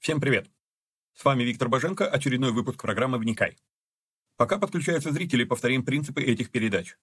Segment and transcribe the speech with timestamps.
[0.00, 0.50] Всем привет!
[1.12, 3.58] С вами Виктор Боженко, очередной выпуск программы «Вникай».
[4.38, 6.96] Пока подключаются зрители, повторим принципы этих передач.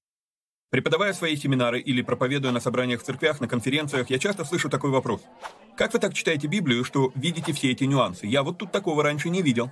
[0.72, 4.90] Преподавая свои семинары или проповедуя на собраниях в церквях, на конференциях, я часто слышу такой
[4.90, 5.22] вопрос.
[5.78, 8.26] Как вы так читаете Библию, что видите все эти нюансы?
[8.26, 9.70] Я вот тут такого раньше не видел.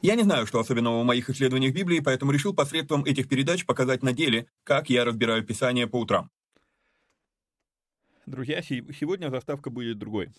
[0.00, 4.04] Я не знаю, что особенного в моих исследованиях Библии, поэтому решил посредством этих передач показать
[4.04, 6.30] на деле, как я разбираю Писание по утрам.
[8.24, 10.32] Друзья, сегодня заставка будет другой.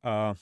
[0.00, 0.36] А,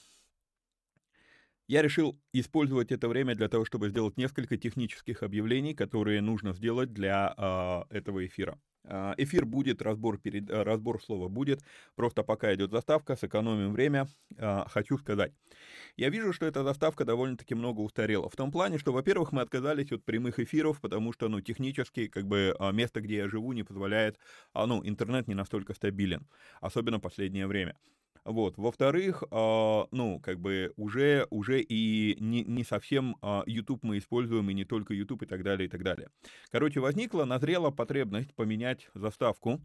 [1.69, 6.93] я решил использовать это время для того, чтобы сделать несколько технических объявлений, которые нужно сделать
[6.93, 8.59] для э, этого эфира.
[8.85, 11.61] Э, эфир будет, разбор, перед, э, разбор слова будет,
[11.95, 15.31] просто пока идет заставка, сэкономим время, э, хочу сказать.
[15.95, 18.29] Я вижу, что эта заставка довольно-таки много устарела.
[18.29, 22.25] В том плане, что, во-первых, мы отказались от прямых эфиров, потому что, ну, технически, как
[22.25, 24.17] бы, место, где я живу, не позволяет,
[24.53, 26.27] а, ну, интернет не настолько стабилен,
[26.61, 27.75] особенно последнее время.
[28.25, 28.57] Вот.
[28.57, 34.49] Во-вторых, э, ну, как бы уже, уже и не, не совсем э, YouTube мы используем,
[34.49, 36.09] и не только YouTube и так далее, и так далее.
[36.51, 39.61] Короче, возникла, назрела потребность поменять заставку,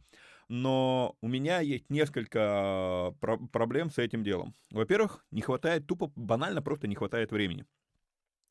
[0.49, 4.55] но у меня есть несколько про- проблем с этим делом.
[4.71, 7.67] Во-первых, не хватает, тупо банально просто не хватает времени.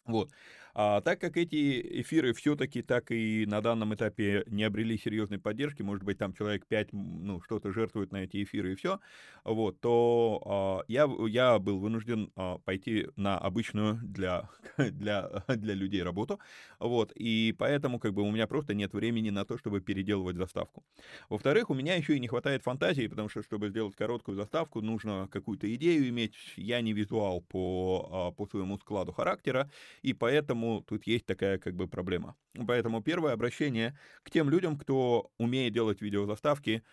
[0.06, 0.32] Вот.
[0.76, 5.84] А так как эти эфиры все-таки так и на данном этапе не обрели серьезной поддержки,
[5.84, 9.00] может быть, там человек 5, ну, что-то жертвует на эти эфиры и все,
[9.44, 16.02] вот, то а, я, я был вынужден а, пойти на обычную для, для, для людей
[16.02, 16.40] работу,
[16.80, 20.84] вот, и поэтому, как бы, у меня просто нет времени на то, чтобы переделывать заставку.
[21.30, 25.28] Во-вторых, у меня еще и не хватает фантазии, потому что, чтобы сделать короткую заставку, нужно
[25.32, 29.70] какую-то идею иметь, я не визуал по, а, по своему складу характера,
[30.02, 32.36] и поэтому Поэтому тут есть такая как бы проблема.
[32.68, 36.84] Поэтому первое обращение к тем людям, кто умеет делать видеозаставки,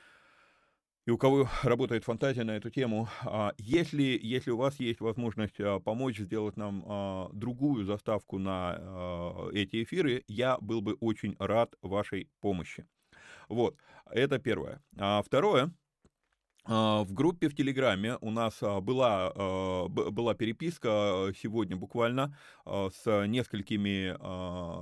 [1.06, 5.60] и у кого работает фантазия на эту тему, а, если, если у вас есть возможность
[5.60, 11.74] а, помочь сделать нам а, другую заставку на эти эфиры, я был бы очень рад
[11.80, 12.86] вашей помощи.
[13.48, 13.76] Вот,
[14.10, 14.82] это первое.
[14.98, 15.72] А второе,
[16.66, 24.16] в группе в Телеграме у нас а, была, а, была переписка сегодня буквально с несколькими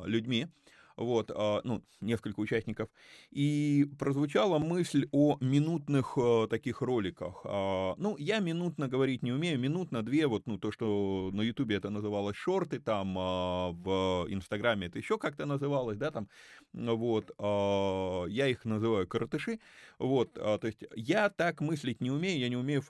[0.07, 0.49] людьми,
[0.99, 2.89] вот, а, ну, несколько участников,
[3.31, 7.43] и прозвучала мысль о минутных а, таких роликах.
[7.45, 11.77] А, ну, я минутно говорить не умею, минутно две, вот, ну, то, что на Ютубе
[11.77, 16.29] это называлось шорты, там в Инстаграме это еще как-то называлось, да, там,
[16.73, 19.61] вот, я их называю коротыши,
[19.99, 22.83] вот, то есть я так мыслить не умею, я не умею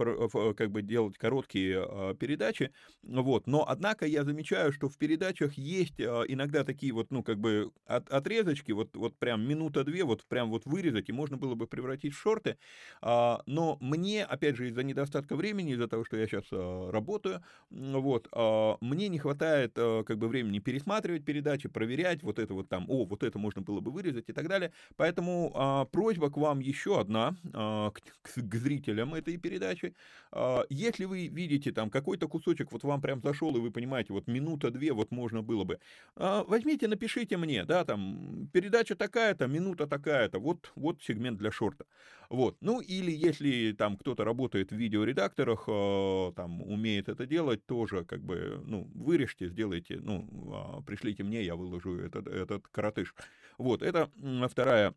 [0.57, 6.65] как бы делать короткие передачи, вот, но, однако, я замечаю, что в передачах есть иногда
[6.65, 11.09] такие вот, ну, как бы от, отрезочки, вот, вот прям минута-две, вот прям вот вырезать,
[11.09, 12.57] и можно было бы превратить в шорты.
[13.01, 17.43] А, но мне, опять же, из-за недостатка времени, из-за того, что я сейчас а, работаю,
[17.71, 22.69] вот, а, мне не хватает а, как бы времени пересматривать передачи, проверять вот это вот
[22.69, 24.73] там, о, вот это можно было бы вырезать и так далее.
[24.97, 29.95] Поэтому а, просьба к вам еще одна, а, к, к, к зрителям этой передачи.
[30.33, 34.27] А, если вы видите там какой-то кусочек, вот вам прям зашел, и вы понимаете, вот
[34.27, 35.79] минута-две вот можно было бы,
[36.17, 41.87] а, возьмите, напишите мне, да, там, передача такая-то, минута такая-то, вот, вот сегмент для шорта.
[42.29, 48.05] Вот, ну, или если там кто-то работает в видеоредакторах, э, там, умеет это делать, тоже,
[48.05, 53.15] как бы, ну, вырежьте, сделайте, ну, э, пришлите мне, я выложу этот, этот коротыш.
[53.57, 54.11] Вот, это
[54.51, 54.95] вторая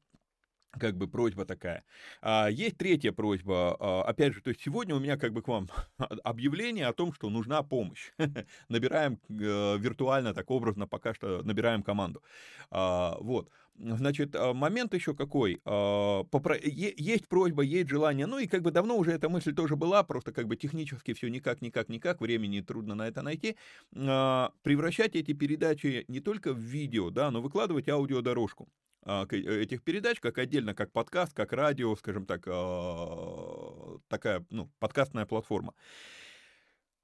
[0.79, 1.83] как бы просьба такая.
[2.21, 3.75] А, есть третья просьба.
[3.79, 5.69] А, опять же, то есть сегодня у меня как бы к вам
[6.23, 8.11] объявление о том, что нужна помощь.
[8.69, 12.23] набираем э, виртуально, так образно, пока что набираем команду.
[12.69, 13.49] А, вот.
[13.77, 15.59] Значит, а, момент еще какой.
[15.65, 16.23] А,
[16.63, 18.27] есть просьба, есть желание.
[18.27, 21.29] Ну и как бы давно уже эта мысль тоже была, просто как бы технически все
[21.29, 23.57] никак, никак, никак, времени трудно на это найти.
[23.95, 28.69] А, превращать эти передачи не только в видео, да, но выкладывать аудиодорожку.
[29.03, 34.69] А, э, этих передач, как отдельно, как подкаст, как радио, скажем так, а, такая, ну,
[34.79, 35.73] подкастная платформа.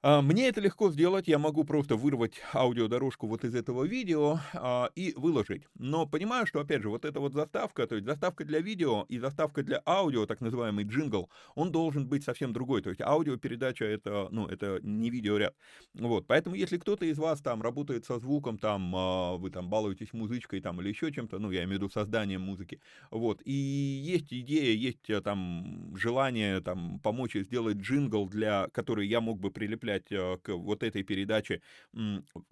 [0.03, 4.89] А, мне это легко сделать, я могу просто вырвать аудиодорожку вот из этого видео а,
[4.95, 5.63] и выложить.
[5.73, 9.17] Но понимаю, что, опять же, вот эта вот заставка, то есть заставка для видео и
[9.17, 12.83] заставка для аудио, так называемый джингл, он должен быть совсем другой.
[12.83, 15.55] То есть аудиопередача это, ну, это не видеоряд.
[15.95, 20.13] Вот, поэтому если кто-то из вас там работает со звуком, там, а, вы там балуетесь
[20.13, 24.31] музычкой там или еще чем-то, ну, я имею в виду созданием музыки, вот, и есть
[24.31, 29.86] идея, есть э, там желание там помочь сделать джингл, для, который я мог бы прилеплять
[29.87, 31.61] прикреплять э, к вот этой передаче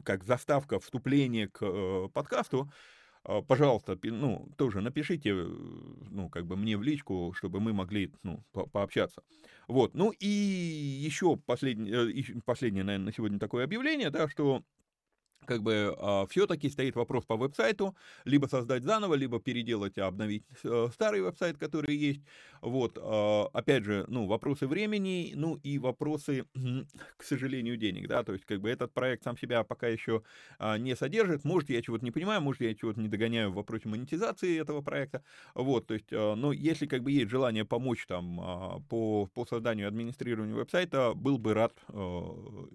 [0.04, 2.72] как заставка вступления к э, подкасту,
[3.24, 8.14] а, пожалуйста, ну, тоже напишите, э, ну, как бы мне в личку, чтобы мы могли,
[8.24, 9.24] ну, по пообщаться.
[9.68, 14.64] Вот, ну и еще последнее, последнее, наверное, на сегодня такое объявление, да, что
[15.46, 17.96] как бы а, все-таки стоит вопрос по веб-сайту,
[18.26, 22.22] либо создать заново, либо переделать, обновить э, старый веб-сайт, который есть.
[22.62, 26.46] Вот, а, опять же, ну, вопросы времени, ну и вопросы,
[27.18, 30.24] к сожалению, денег, да, то есть как бы этот проект сам себя пока еще
[30.58, 33.88] а, не содержит, может, я чего-то не понимаю, может, я чего-то не догоняю в вопросе
[33.88, 39.28] монетизации этого проекта, вот, то есть, но если как бы есть желание помочь там по,
[39.28, 41.74] по созданию администрированию веб-сайта, был бы рад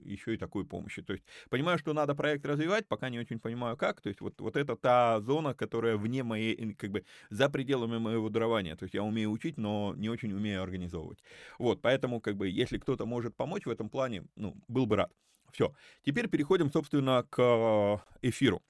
[0.05, 3.39] еще и такой помощи, то есть, понимаю, что надо проект развивать, развивать, пока не очень
[3.39, 4.01] понимаю как.
[4.01, 8.29] То есть вот, вот это та зона, которая вне моей, как бы за пределами моего
[8.29, 8.77] дарования.
[8.77, 11.19] То есть я умею учить, но не очень умею организовывать.
[11.59, 15.13] Вот, поэтому как бы если кто-то может помочь в этом плане, ну, был бы рад.
[15.53, 15.73] Все.
[16.05, 18.63] Теперь переходим, собственно, к э, эфиру.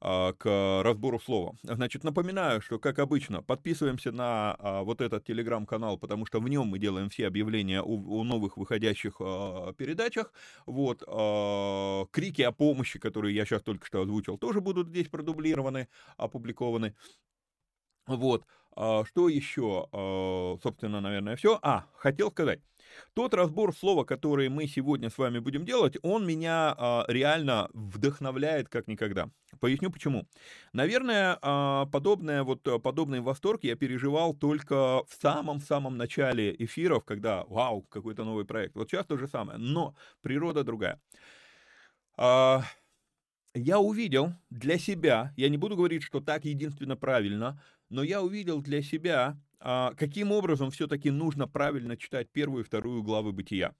[0.00, 1.56] А, к разбору слова.
[1.62, 6.68] Значит, напоминаю, что, как обычно, подписываемся на а, вот этот телеграм-канал, потому что в нем
[6.68, 10.32] мы делаем все объявления о, новых выходящих а, передачах.
[10.66, 11.00] Вот,
[12.12, 16.94] крики о помощи, которые я сейчас только что озвучил, тоже будут здесь продублированы, опубликованы.
[18.06, 18.44] Вот,
[18.78, 19.88] что еще,
[20.62, 21.58] собственно, наверное, все.
[21.62, 22.60] А, хотел сказать,
[23.14, 28.68] тот разбор слова, который мы сегодня с вами будем делать, он меня а, реально вдохновляет
[28.68, 29.30] как никогда.
[29.60, 30.26] Поясню почему.
[30.72, 37.82] Наверное, а, подобное, вот, подобный восторг я переживал только в самом-самом начале эфиров, когда, вау,
[37.82, 38.76] какой-то новый проект.
[38.76, 41.00] Вот сейчас то же самое, но природа другая.
[42.16, 42.62] А,
[43.54, 48.62] я увидел для себя, я не буду говорить, что так единственно правильно, но я увидел
[48.62, 53.74] для себя а, каким образом все-таки нужно правильно читать первую и вторую главы бытия.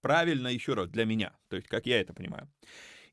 [0.00, 2.48] Правильно, еще раз, для меня, то есть как я это понимаю.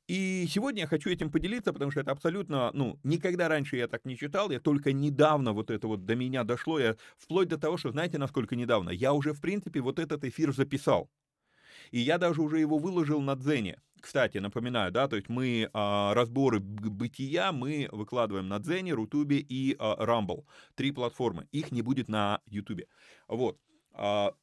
[0.07, 4.05] И сегодня я хочу этим поделиться, потому что это абсолютно, ну, никогда раньше я так
[4.05, 7.77] не читал, я только недавно вот это вот до меня дошло, я вплоть до того,
[7.77, 11.09] что, знаете, насколько недавно, я уже, в принципе, вот этот эфир записал.
[11.89, 13.81] И я даже уже его выложил на Дзене.
[14.05, 19.75] Кстати, напоминаю, да, то есть мы а, разборы бытия мы выкладываем на Дзене, Рутубе и
[19.79, 20.45] а, Rumble.
[20.75, 21.47] Три платформы.
[21.51, 22.87] Их не будет на Ютубе.
[23.27, 23.57] Вот.
[23.93, 24.35] А,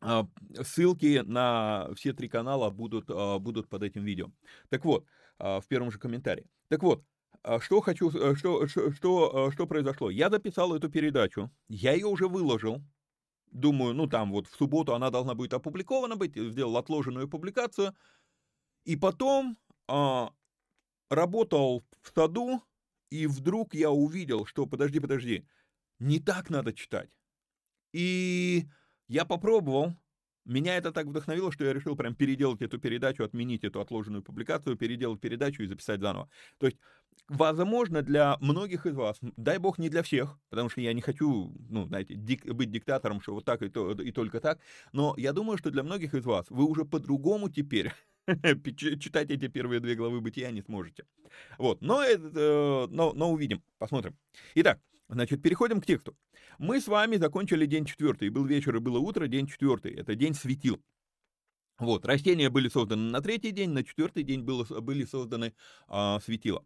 [0.00, 0.26] а,
[0.60, 4.32] ссылки на все три канала будут, а, будут под этим видео.
[4.70, 5.06] Так вот,
[5.38, 6.50] а, в первом же комментарии.
[6.66, 7.04] Так вот,
[7.44, 10.10] а, что хочу, э, что, что, что, что произошло?
[10.10, 12.82] Я записал эту передачу, я ее уже выложил,
[13.52, 17.94] думаю, ну там вот в субботу она должна будет опубликована быть, сделал отложенную публикацию,
[18.84, 19.56] и потом
[19.88, 20.32] а,
[21.10, 22.62] работал в саду,
[23.10, 25.46] и вдруг я увидел, что, подожди, подожди,
[25.98, 27.10] не так надо читать.
[27.92, 28.66] И
[29.08, 29.94] я попробовал,
[30.44, 34.76] меня это так вдохновило, что я решил прям переделать эту передачу, отменить эту отложенную публикацию,
[34.76, 36.28] переделать передачу и записать заново.
[36.58, 36.78] То есть,
[37.28, 41.54] возможно, для многих из вас, дай бог не для всех, потому что я не хочу,
[41.70, 44.58] ну, знаете, дик, быть диктатором, что вот так и, то, и только так,
[44.92, 47.92] но я думаю, что для многих из вас вы уже по-другому теперь
[49.00, 51.04] читать эти первые две главы бытия не сможете.
[51.58, 54.16] Вот, но, э, но, но увидим, посмотрим.
[54.54, 56.16] Итак, Значит, переходим к тексту.
[56.58, 58.30] Мы с вами закончили день четвертый.
[58.30, 59.94] Был вечер и было утро, день четвертый.
[59.94, 60.80] Это день светил.
[61.78, 65.54] Вот, растения были созданы на третий день, на четвертый день было, были созданы
[65.88, 66.64] а, светила.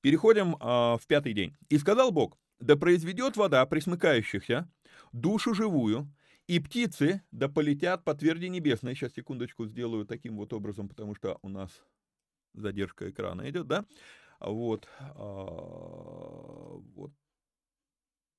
[0.00, 1.56] Переходим а, в пятый день.
[1.68, 4.70] «И сказал Бог, да произведет вода присмыкающихся,
[5.12, 6.12] душу живую,
[6.48, 8.96] и птицы да полетят по тверди небесной».
[8.96, 11.70] Сейчас, секундочку, сделаю таким вот образом, потому что у нас
[12.54, 13.84] задержка экрана идет, да?
[14.40, 17.12] Вот, а, вот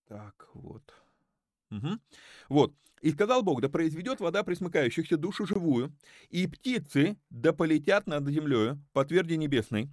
[0.08, 0.94] так, вот.
[1.72, 2.00] Угу.
[2.50, 2.74] Вот.
[3.02, 5.96] «И сказал Бог, да произведет вода присмыкающихся душу живую,
[6.30, 9.90] и птицы да полетят над землею по тверди небесной.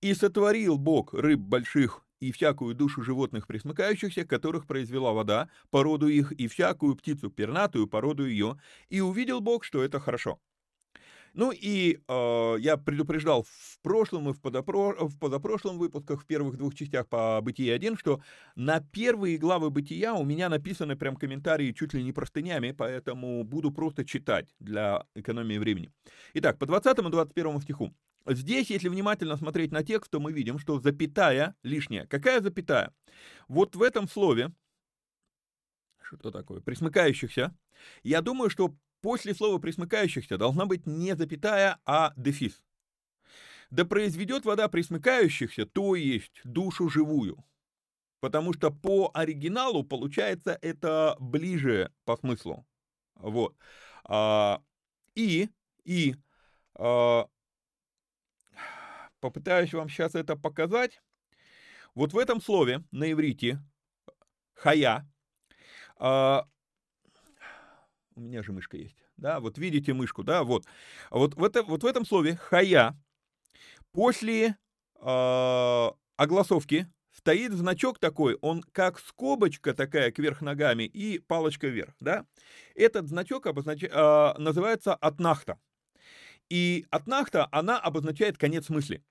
[0.00, 6.32] И сотворил Бог рыб больших и всякую душу животных присмыкающихся, которых произвела вода, породу их,
[6.32, 8.58] и всякую птицу пернатую, породу ее.
[8.88, 10.38] И увидел Бог, что это хорошо».
[11.34, 14.94] Ну и э, я предупреждал в прошлом и в, подопро...
[14.98, 18.20] в позапрошлом выпусках, в первых двух частях по «Бытие 1», что
[18.56, 23.70] на первые главы «Бытия» у меня написаны прям комментарии чуть ли не простынями, поэтому буду
[23.70, 25.92] просто читать для экономии времени.
[26.34, 27.94] Итак, по 20 и 21 стиху.
[28.28, 32.06] Здесь, если внимательно смотреть на текст, то мы видим, что запятая лишняя.
[32.06, 32.94] Какая запятая?
[33.48, 34.52] Вот в этом слове,
[36.02, 37.56] что такое, присмыкающихся,
[38.02, 42.60] я думаю, что После слова присмыкающихся должна быть не запятая, а дефис.
[43.70, 47.44] Да произведет вода присмыкающихся, то есть душу живую.
[48.20, 52.66] Потому что по оригиналу получается это ближе по смыслу.
[53.14, 53.54] Вот.
[54.04, 54.62] А,
[55.14, 55.48] и,
[55.84, 56.16] и
[56.74, 57.28] а,
[59.20, 61.00] попытаюсь вам сейчас это показать.
[61.94, 63.60] вот в этом слове на иврите
[64.54, 65.08] хая,
[65.96, 66.46] а,
[68.14, 70.64] у меня же мышка есть, да, вот видите мышку, да, вот,
[71.10, 72.96] вот в, это, вот в этом слове хая
[73.92, 74.56] после
[75.00, 76.86] а, огласовки
[77.18, 82.24] стоит значок такой, он как скобочка такая кверх ногами и палочка вверх, да.
[82.74, 83.82] Этот значок обознач...
[83.82, 85.58] э, называется отнахта.
[86.48, 89.04] И отнахта, она обозначает конец мысли.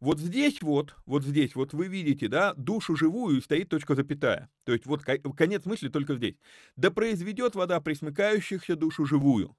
[0.00, 4.48] Вот здесь вот, вот здесь вот вы видите, да, душу живую стоит точка запятая.
[4.64, 6.36] То есть вот конец мысли только здесь.
[6.76, 9.56] Да произведет вода присмыкающихся душу живую.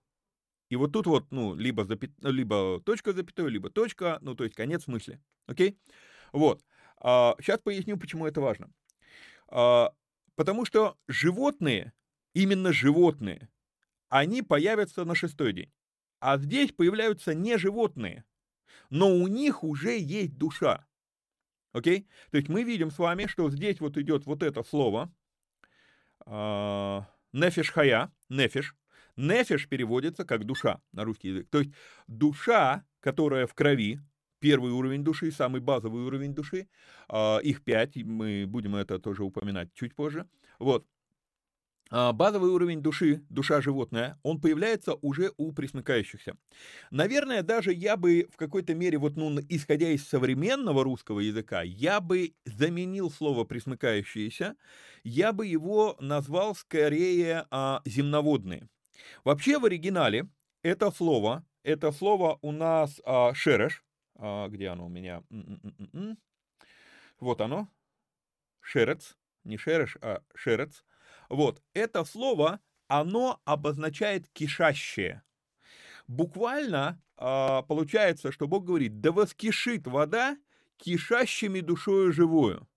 [0.70, 2.12] И вот тут вот, ну, либо, запят...
[2.22, 5.20] либо точка запятой, либо точка, ну, то есть конец мысли.
[5.48, 5.78] Окей?
[6.32, 6.64] Вот.
[6.98, 8.72] А, сейчас поясню, почему это важно.
[9.48, 9.92] А,
[10.36, 11.92] потому что животные,
[12.34, 13.50] именно животные,
[14.10, 15.72] они появятся на шестой день.
[16.20, 18.26] А здесь появляются не животные,
[18.90, 20.86] но у них уже есть душа.
[21.72, 22.08] Окей?
[22.32, 25.12] То есть мы видим с вами, что здесь вот идет вот это слово
[26.26, 27.02] э,
[27.34, 28.76] нефиш хая, нефиш.
[29.16, 31.48] Нефиш переводится как душа на русский язык.
[31.50, 31.72] То есть
[32.08, 34.00] душа, которая в крови,
[34.40, 36.68] первый уровень души, самый базовый уровень души,
[37.10, 40.28] э, их пять, мы будем это тоже упоминать чуть позже.
[40.58, 40.99] Вот, а,
[41.89, 46.38] базовый уровень души, душа животная, он появляется уже у присмыкающихся.
[46.91, 52.00] Наверное, даже я бы в какой-то мере, вот, ну, исходя из современного русского языка, я
[52.01, 54.55] бы заменил слово присмыкающиеся,
[55.03, 58.69] я бы его назвал скорее а, земноводные.
[59.24, 60.29] Вообще в оригинале
[60.62, 63.84] это слово, это слово у нас а, шереш,
[64.15, 65.24] а, где оно у меня?
[65.29, 66.17] М-м-м-м.
[67.19, 67.69] Вот оно,
[68.62, 70.84] шерец, не шереш, а шерец.
[71.30, 75.24] Вот, это слово, оно обозначает кишащее.
[76.08, 80.38] Буквально э, получается, что Бог говорит, да воскишит вода
[80.78, 82.68] кишащими душою живую.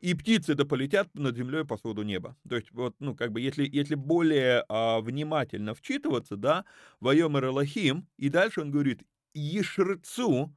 [0.00, 2.36] И птицы да полетят над землей по своду неба.
[2.48, 6.64] То есть, вот, ну, как бы, если, если более а, внимательно вчитываться, да,
[7.00, 9.02] воем Элохим, и дальше он говорит,
[9.32, 10.54] ешрыцу,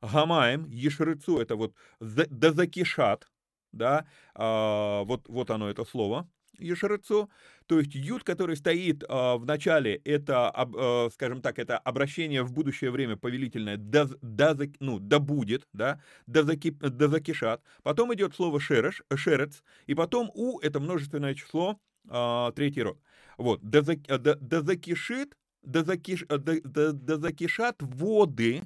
[0.00, 3.28] гамаем, ешрыцу, это вот да закишат,
[3.76, 6.28] да, а, вот, вот оно это слово,
[6.58, 7.30] Ешерецу,
[7.66, 12.52] то есть ют, который стоит а, в начале, это, а, скажем так, это обращение в
[12.52, 18.34] будущее время повелительное, да, да, ну, да будет, да, да, заки, да закишат, потом идет
[18.34, 21.78] слово шереш, шерец, и потом у, это множественное число,
[22.08, 22.98] а, третий род,
[23.36, 28.62] вот, да, да, да закишит, да, закиш, да, да, да закишат воды,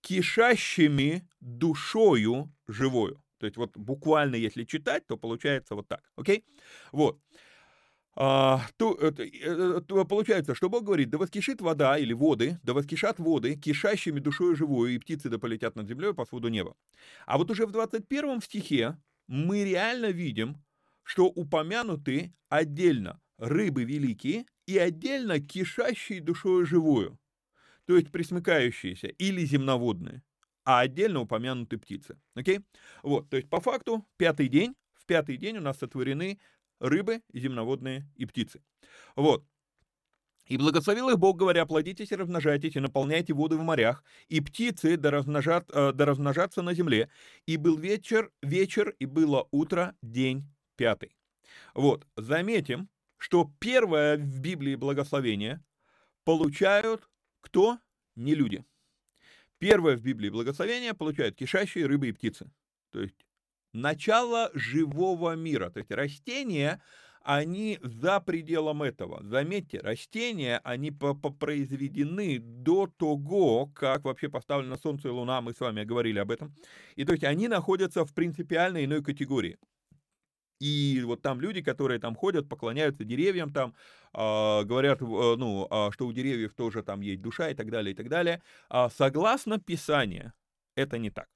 [0.00, 3.20] кишащими душою живою.
[3.38, 6.44] То есть вот буквально, если читать, то получается вот так, окей?
[6.92, 7.20] Вот.
[8.20, 12.74] А, то, то, э, то получается, что Бог говорит, да воскишит вода или воды, да
[12.74, 16.74] воскишат воды, кишащими душою живую, и птицы да полетят над землей по своду неба.
[17.26, 20.56] А вот уже в 21 стихе мы реально видим,
[21.04, 27.20] что упомянуты отдельно рыбы великие и отдельно кишащие душою живую,
[27.86, 30.22] то есть присмыкающиеся или земноводные
[30.68, 32.18] а отдельно упомянуты птицы.
[32.34, 32.60] Окей?
[33.02, 36.38] Вот, то есть по факту пятый день, в пятый день у нас сотворены
[36.78, 38.60] рыбы, земноводные и птицы.
[39.16, 39.46] Вот.
[40.44, 44.98] И благословил их Бог, говоря, плодитесь и размножайтесь, и наполняйте воды в морях, и птицы
[44.98, 47.08] да, размножат, э, да размножатся на земле.
[47.46, 50.44] И был вечер, вечер, и было утро, день
[50.76, 51.16] пятый.
[51.72, 55.64] Вот, заметим, что первое в Библии благословение
[56.24, 57.08] получают
[57.40, 57.78] кто?
[58.16, 58.66] Не люди.
[59.58, 62.50] Первое в Библии благословение получают кишащие рыбы и птицы.
[62.92, 63.16] То есть
[63.72, 65.70] начало живого мира.
[65.70, 66.80] То есть растения,
[67.22, 69.22] они за пределом этого.
[69.24, 75.84] Заметьте, растения, они произведены до того, как вообще поставлено Солнце и Луна, мы с вами
[75.84, 76.54] говорили об этом.
[76.96, 79.58] И то есть они находятся в принципиально иной категории.
[80.60, 83.74] И вот там люди, которые там ходят, поклоняются деревьям, там
[84.12, 87.92] э, говорят, э, ну, э, что у деревьев тоже там есть душа и так далее,
[87.92, 88.42] и так далее.
[88.68, 90.32] А согласно Писанию,
[90.74, 91.28] это не так.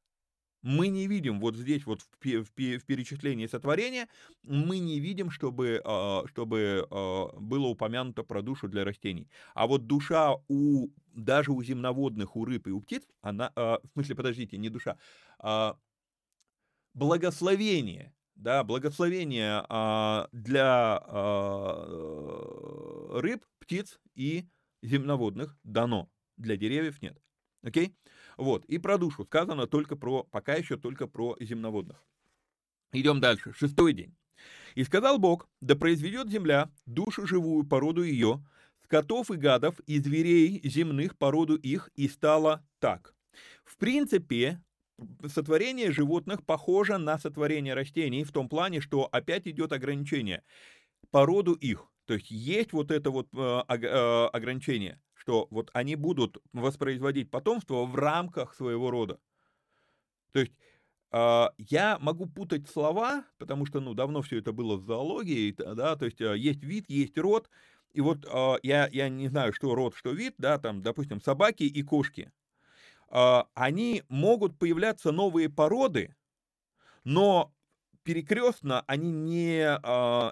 [0.63, 4.09] Мы не видим вот здесь вот в, перечислении сотворения,
[4.45, 5.83] мы не видим, чтобы,
[6.31, 9.29] чтобы было упомянуто про душу для растений.
[9.55, 14.15] А вот душа у даже у земноводных, у рыб и у птиц, она, в смысле,
[14.15, 14.97] подождите, не душа,
[16.95, 22.29] благословение да, благословение а, для а,
[23.21, 24.47] рыб, птиц и
[24.83, 27.17] земноводных дано, для деревьев нет.
[27.63, 27.95] Окей?
[28.37, 32.05] Вот, и про душу сказано только про, пока еще только про земноводных.
[32.93, 34.15] Идем дальше, шестой день.
[34.75, 38.45] «И сказал Бог, да произведет земля душу живую породу ее,
[38.85, 43.15] скотов и гадов, и зверей земных породу их, и стало так».
[43.65, 44.63] В принципе,
[45.27, 50.43] сотворение животных похоже на сотворение растений в том плане, что опять идет ограничение
[51.11, 51.93] по роду их.
[52.07, 57.85] То есть есть вот это вот э, э, ограничение, что вот они будут воспроизводить потомство
[57.85, 59.19] в рамках своего рода.
[60.33, 60.53] То есть
[61.13, 65.97] э, я могу путать слова, потому что, ну, давно все это было в зоологии, да,
[65.97, 67.49] то есть есть вид, есть род,
[67.93, 68.27] и вот
[68.63, 72.33] я, я не знаю, что род, что вид, да, там, допустим, собаки и кошки.
[73.13, 76.17] Они могут появляться новые породы,
[77.05, 77.55] но
[78.03, 79.79] перекрестно они не,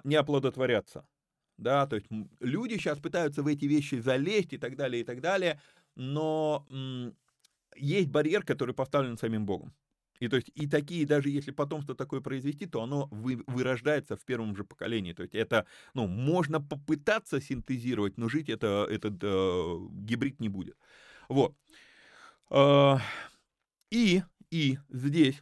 [0.07, 1.05] не оплодотворятся
[1.61, 2.07] да, то есть
[2.39, 5.61] люди сейчас пытаются в эти вещи залезть и так далее, и так далее,
[5.95, 6.65] но
[7.75, 9.73] есть барьер, который поставлен самим Богом.
[10.19, 14.23] И то есть и такие, даже если потомство такое произвести, то оно вы, вырождается в
[14.23, 15.13] первом же поколении.
[15.13, 20.77] То есть это, ну, можно попытаться синтезировать, но жить это, этот э, гибрид не будет.
[21.27, 21.55] Вот.
[22.51, 22.97] Э,
[23.89, 25.41] и, и здесь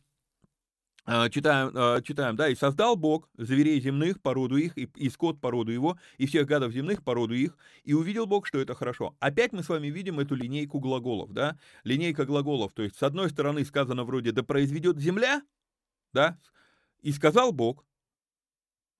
[1.12, 5.42] а, читаем, а, читаем, да, и создал Бог зверей земных, породу их, и, и скот
[5.42, 9.16] породу его, и всех гадов земных, породу их, и увидел Бог, что это хорошо.
[9.20, 13.32] Опять мы с вами видим эту линейку глаголов, да, линейка глаголов, то есть с одной
[13.32, 15.42] стороны сказано вроде «да произведет земля»,
[16.14, 16.38] да,
[17.02, 17.84] и сказал Бог,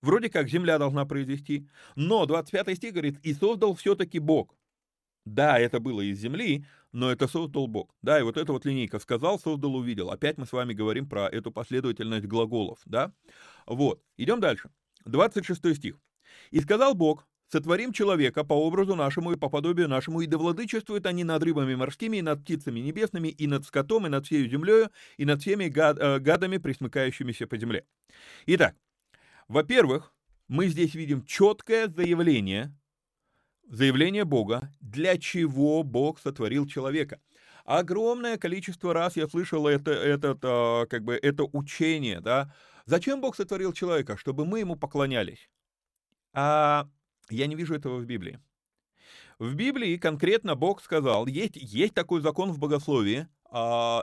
[0.02, 4.59] вроде как земля должна произвести, но 25 стих говорит «и создал все-таки Бог».
[5.30, 7.94] Да, это было из земли, но это создал Бог.
[8.02, 10.10] Да, и вот эта вот линейка сказал, создал, увидел.
[10.10, 13.14] Опять мы с вами говорим про эту последовательность глаголов, да?
[13.68, 14.72] Вот, идем дальше.
[15.06, 15.96] 26 стих.
[16.50, 21.06] «И сказал Бог, сотворим человека по образу нашему и по подобию нашему, и да владычествуют
[21.06, 24.90] они над рыбами морскими, и над птицами небесными, и над скотом, и над всею землею,
[25.18, 27.86] и над всеми гад, э, гадами, присмыкающимися по земле».
[28.48, 28.76] Итак,
[29.48, 30.14] во-первых,
[30.48, 32.76] мы здесь видим четкое заявление
[33.70, 37.20] заявление Бога, для чего Бог сотворил человека.
[37.66, 42.54] Огромное количество раз я слышал это, этот, а, как бы, это учение, да.
[42.86, 44.18] Зачем Бог сотворил человека?
[44.18, 45.50] Чтобы мы ему поклонялись.
[46.34, 46.88] А
[47.30, 48.40] я не вижу этого в Библии.
[49.38, 53.28] В Библии конкретно Бог сказал, есть, есть такой закон в богословии,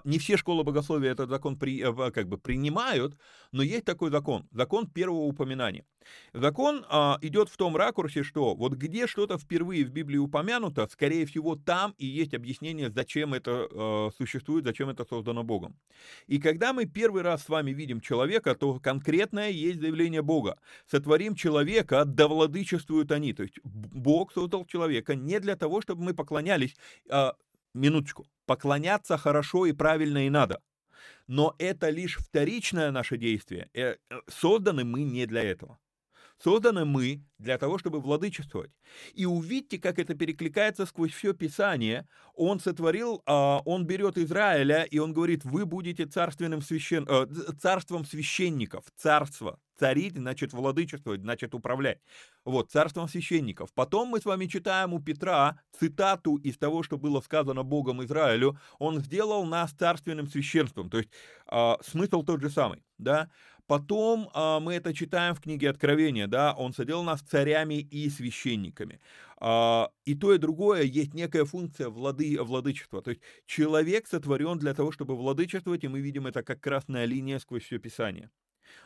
[0.05, 3.17] не все школы богословия этот закон при, э, как бы принимают,
[3.53, 5.85] но есть такой закон, закон первого упоминания.
[6.33, 11.27] Закон а, идет в том ракурсе, что вот где что-то впервые в Библии упомянуто, скорее
[11.27, 15.77] всего, там и есть объяснение, зачем это а, существует, зачем это создано Богом.
[16.27, 20.59] И когда мы первый раз с вами видим человека, то конкретное есть заявление Бога.
[20.91, 23.33] Сотворим человека, да владычествуют они.
[23.33, 26.77] То есть Бог создал человека не для того, чтобы мы поклонялись
[27.09, 27.35] а,
[27.77, 30.61] минуточку, поклоняться хорошо и правильно и надо.
[31.27, 33.69] Но это лишь вторичное наше действие.
[33.75, 33.97] Э,
[34.29, 35.79] созданы мы не для этого.
[36.42, 38.70] Созданы мы для того, чтобы владычествовать.
[39.14, 42.07] И увидьте, как это перекликается сквозь все Писание.
[42.35, 47.07] Он сотворил, а, он берет Израиля, и он говорит, вы будете царственным священ...
[47.09, 47.27] Э,
[47.61, 49.59] царством священников, царство.
[49.79, 52.01] Царить, значит, владычествовать, значит, управлять.
[52.44, 53.72] Вот, царством священников.
[53.75, 58.59] Потом мы с вами читаем у Петра цитату из того, что было сказано Богом Израилю.
[58.79, 60.88] Он сделал нас царственным священством.
[60.88, 61.11] То есть
[61.46, 63.29] а, смысл тот же самый, да.
[63.67, 69.01] Потом а, мы это читаем в книге Откровения, да, он соделал нас царями и священниками.
[69.39, 73.03] А, и то, и другое есть некая функция влады, владычества.
[73.03, 77.39] То есть человек сотворен для того, чтобы владычествовать, и мы видим это как красная линия
[77.39, 78.31] сквозь все Писание.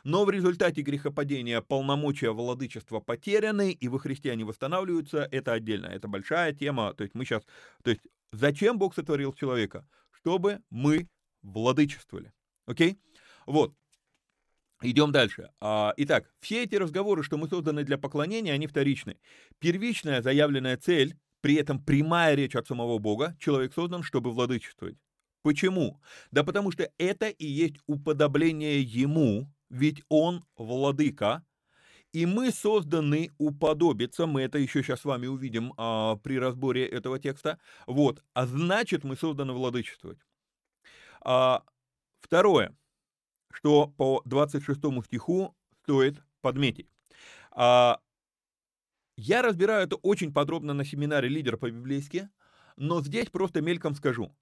[0.04, 6.08] Но в результате грехопадения полномочия владычества потеряны, и во Христе они восстанавливаются, это отдельно, это
[6.08, 6.94] большая тема.
[6.94, 7.42] То есть мы сейчас,
[7.82, 9.86] то есть зачем Бог сотворил человека?
[10.10, 11.08] Чтобы мы
[11.42, 12.32] владычествовали.
[12.66, 12.98] Окей?
[13.46, 13.74] Вот.
[14.82, 15.50] Идем дальше.
[15.60, 19.18] А, итак, все эти разговоры, что мы созданы для поклонения, они вторичны.
[19.58, 24.96] Первичная заявленная цель, при этом прямая речь от самого Бога, человек создан, чтобы владычествовать.
[25.42, 26.00] Почему?
[26.30, 31.44] Да потому что это и есть уподобление Ему, ведь Он владыка,
[32.12, 37.18] и мы созданы уподобиться, мы это еще сейчас с вами увидим а, при разборе этого
[37.18, 40.18] текста, вот, а значит мы созданы владычествовать.
[41.22, 41.62] А,
[42.20, 42.74] второе
[43.52, 46.88] что по 26 стиху стоит подметить.
[47.50, 48.00] А,
[49.16, 52.30] я разбираю это очень подробно на семинаре «Лидер по-библейски»,
[52.76, 54.34] но здесь просто мельком скажу.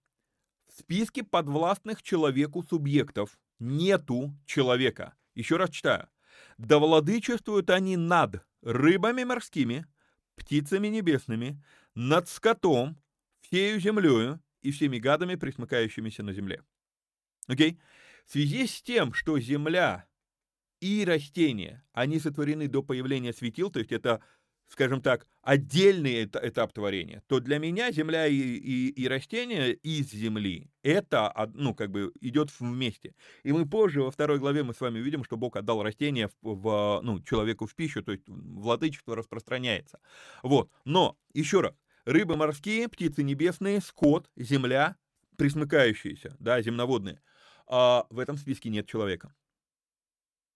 [0.68, 5.14] В списке подвластных человеку субъектов нету человека.
[5.34, 6.08] Еще раз читаю.
[6.58, 9.86] «Да владычествуют они над рыбами морскими,
[10.36, 11.60] птицами небесными,
[11.94, 12.96] над скотом,
[13.40, 16.62] всею землею и всеми гадами, присмыкающимися на земле».
[17.48, 17.72] Окей?
[17.72, 17.78] Okay?
[18.28, 20.06] В связи с тем, что Земля
[20.80, 24.22] и растения, они сотворены до появления светил, то есть это
[24.68, 30.70] скажем так, отдельный этап творения, то для меня земля и, и, и растения из земли,
[30.82, 33.14] это, ну, как бы идет вместе.
[33.44, 36.54] И мы позже, во второй главе, мы с вами увидим, что Бог отдал растения в,
[36.54, 40.00] в, ну, человеку в пищу, то есть владычество распространяется.
[40.42, 44.96] Вот, но, еще раз, рыбы морские, птицы небесные, скот, земля,
[45.36, 47.22] присмыкающиеся, да, земноводные,
[47.68, 49.35] а в этом списке нет человека.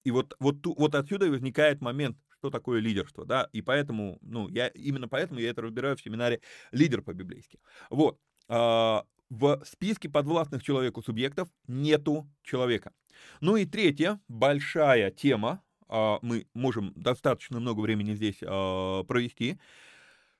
[0.04, 4.48] И вот, вот, вот отсюда и возникает момент, что такое лидерство, да, и поэтому, ну,
[4.48, 6.40] я, именно поэтому я это разбираю в семинаре
[6.72, 7.60] «Лидер по-библейски».
[7.88, 12.92] Вот, а, в списке подвластных человеку субъектов нету человека.
[13.40, 19.60] Ну и третья большая тема, а, мы можем достаточно много времени здесь а, провести,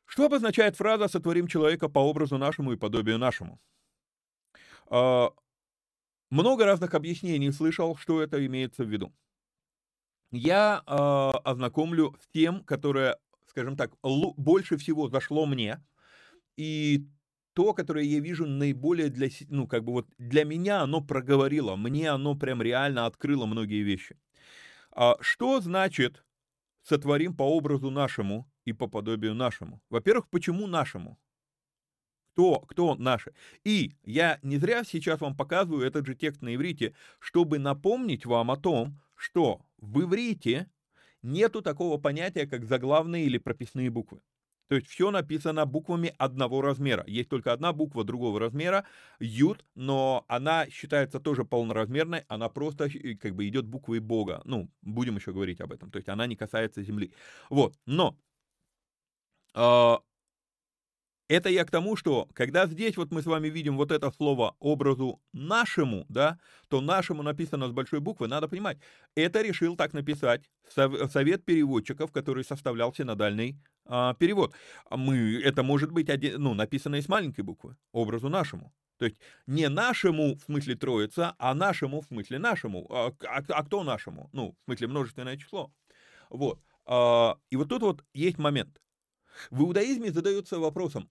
[0.07, 3.61] что обозначает фраза «сотворим человека по образу нашему и подобию нашему».
[6.33, 9.13] Много разных объяснений слышал, что это имеется в виду
[10.33, 15.85] я э, ознакомлю с тем, которое, скажем так, больше всего зашло мне,
[16.57, 17.07] и
[17.53, 22.11] то, которое я вижу наиболее для, ну, как бы вот для меня оно проговорило, мне
[22.11, 24.17] оно прям реально открыло многие вещи.
[24.91, 26.25] А, что значит
[26.83, 29.83] сотворим по образу нашему и по подобию нашему?
[29.91, 31.19] Во-первых, почему нашему?
[32.33, 33.35] Кто, кто наши?
[33.63, 38.51] И я не зря сейчас вам показываю этот же текст на иврите, чтобы напомнить вам
[38.51, 40.71] о том, что в иврите
[41.23, 44.23] нету такого понятия, как заглавные или прописные буквы.
[44.69, 47.05] То есть все написано буквами одного размера.
[47.07, 48.87] Есть только одна буква другого размера,
[49.21, 54.41] ют, но она считается тоже полноразмерной, она просто э, как бы идет буквой Бога.
[54.47, 55.91] Ну, будем еще говорить об этом.
[55.91, 57.13] То есть она не касается Земли.
[57.51, 58.17] Вот, но
[59.55, 59.97] э,
[61.33, 64.55] это я к тому, что когда здесь вот мы с вами видим вот это слово
[64.59, 68.79] образу нашему, да, то нашему написано с большой буквы, надо понимать,
[69.15, 74.55] это решил так написать совет переводчиков, который составлял синодальный а, перевод.
[74.91, 78.75] Мы, это может быть один, ну, написано и с маленькой буквы, образу нашему.
[78.99, 79.17] То есть
[79.47, 82.87] не нашему в смысле троица, а нашему в смысле нашему.
[82.91, 84.29] А, а, а кто нашему?
[84.33, 85.73] Ну, в смысле множественное число.
[86.29, 86.61] Вот.
[86.85, 88.79] А, и вот тут вот есть момент.
[89.51, 91.09] В иудаизме задаются вопросом,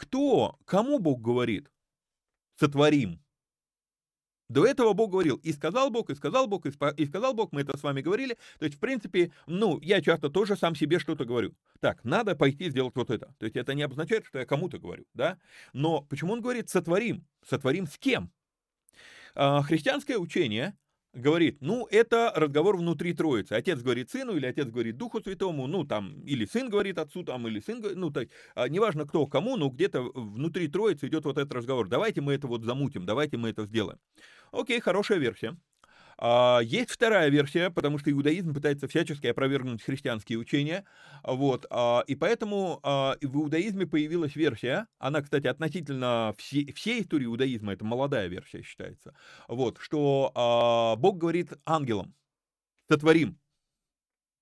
[0.00, 1.70] кто, кому Бог говорит?
[2.58, 3.22] Сотворим.
[4.48, 7.76] До этого Бог говорил, и сказал Бог, и сказал Бог, и, сказал Бог, мы это
[7.76, 8.36] с вами говорили.
[8.58, 11.54] То есть, в принципе, ну, я часто тоже сам себе что-то говорю.
[11.80, 13.34] Так, надо пойти сделать вот это.
[13.38, 15.38] То есть, это не обозначает, что я кому-то говорю, да?
[15.74, 17.26] Но почему он говорит сотворим?
[17.46, 18.32] Сотворим с кем?
[19.34, 20.74] А, христианское учение
[21.12, 23.52] говорит, ну, это разговор внутри Троицы.
[23.54, 27.46] Отец говорит сыну, или отец говорит Духу Святому, ну, там, или сын говорит отцу, там,
[27.48, 31.52] или сын, ну, так, а, неважно кто кому, но где-то внутри Троицы идет вот этот
[31.52, 31.88] разговор.
[31.88, 33.98] Давайте мы это вот замутим, давайте мы это сделаем.
[34.52, 35.56] Окей, хорошая версия.
[36.22, 40.84] А, есть вторая версия, потому что иудаизм пытается всячески опровергнуть христианские учения,
[41.24, 47.24] вот, а, и поэтому а, в иудаизме появилась версия, она, кстати, относительно всей, всей истории
[47.24, 49.14] иудаизма, это молодая версия считается,
[49.48, 52.14] вот, что Бог говорит ангелам,
[52.86, 53.38] сотворим,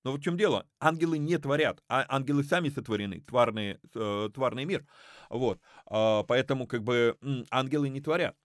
[0.03, 0.67] но вот в чем дело?
[0.81, 4.87] Ангелы не творят, а ангелы сами сотворены, тварный, э, тварный мир.
[5.29, 5.61] Вот.
[5.85, 7.17] Поэтому как бы
[7.51, 8.37] ангелы не творят.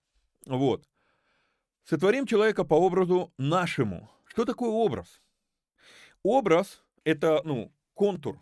[0.46, 0.84] Вот.
[1.84, 4.10] Сотворим человека по образу нашему.
[4.24, 5.20] Что такое образ?
[6.22, 8.40] Образ– это, ну, контур.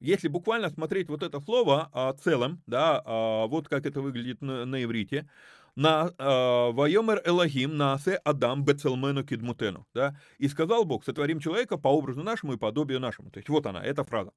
[0.00, 4.64] Если буквально смотреть вот это слово а, целым, да, а, вот как это выглядит на,
[4.64, 5.30] на иврите,
[5.76, 11.88] на а, «Вайомер Элогим наасе Адам бецелмену кидмутену», да, и сказал Бог, сотворим человека по
[11.88, 13.30] образу нашему и подобию нашему.
[13.30, 14.32] То есть вот она, эта фраза.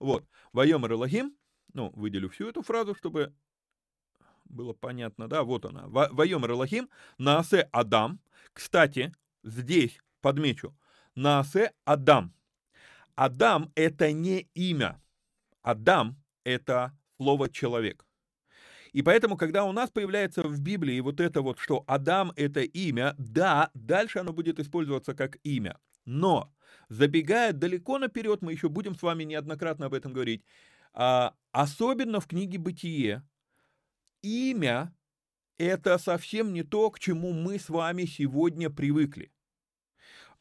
[0.00, 1.36] Вот, «Вайомер Элогим»,
[1.74, 3.34] ну, выделю всю эту фразу, чтобы
[4.54, 5.84] было понятно, да, вот она.
[5.86, 6.88] Вайомер Элохим,
[7.18, 8.20] Наасе Адам.
[8.52, 9.12] Кстати,
[9.42, 10.74] здесь подмечу,
[11.14, 12.32] Наасе Адам.
[13.16, 15.00] Адам– это не имя.
[15.62, 18.04] Адам– это слово «человек».
[18.92, 23.14] И поэтому, когда у нас появляется в Библии вот это вот, что Адам– это имя,
[23.18, 25.78] да, дальше оно будет использоваться как имя.
[26.04, 26.52] Но,
[26.88, 30.44] забегая далеко наперед, мы еще будем с вами неоднократно об этом говорить,
[30.92, 33.22] а, особенно в книге «Бытие»,
[34.24, 34.92] имя–
[35.58, 39.30] это совсем не то, к чему мы с вами сегодня привыкли.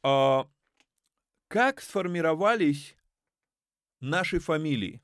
[0.01, 0.47] А,
[1.47, 2.95] как сформировались
[3.99, 5.01] наши фамилии?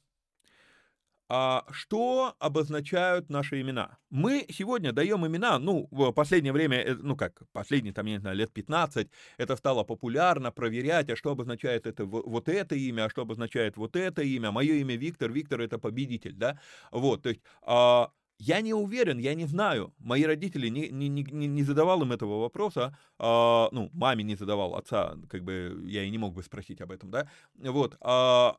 [1.32, 4.00] А что обозначают наши имена?
[4.10, 8.20] Мы сегодня даем имена, ну, в последнее время, э, ну как, последние, там, я не
[8.20, 13.10] знаю, лет 15, это стало популярно проверять, а что обозначает это, вот это имя, а
[13.12, 14.50] что обозначает вот это имя.
[14.50, 16.60] Мое имя Виктор, Виктор это победитель, да?
[16.92, 19.94] Вот, то есть, а, я не уверен, я не знаю.
[20.00, 22.98] Мои родители не, не, не, не задавал им этого вопроса.
[23.18, 26.92] А, ну, маме не задавал, отца, как бы я и не мог бы спросить об
[26.92, 27.30] этом, да.
[27.56, 27.98] Вот.
[28.02, 28.58] А,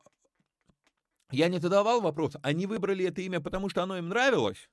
[1.31, 4.69] я не задавал вопрос, они выбрали это имя, потому что оно им нравилось,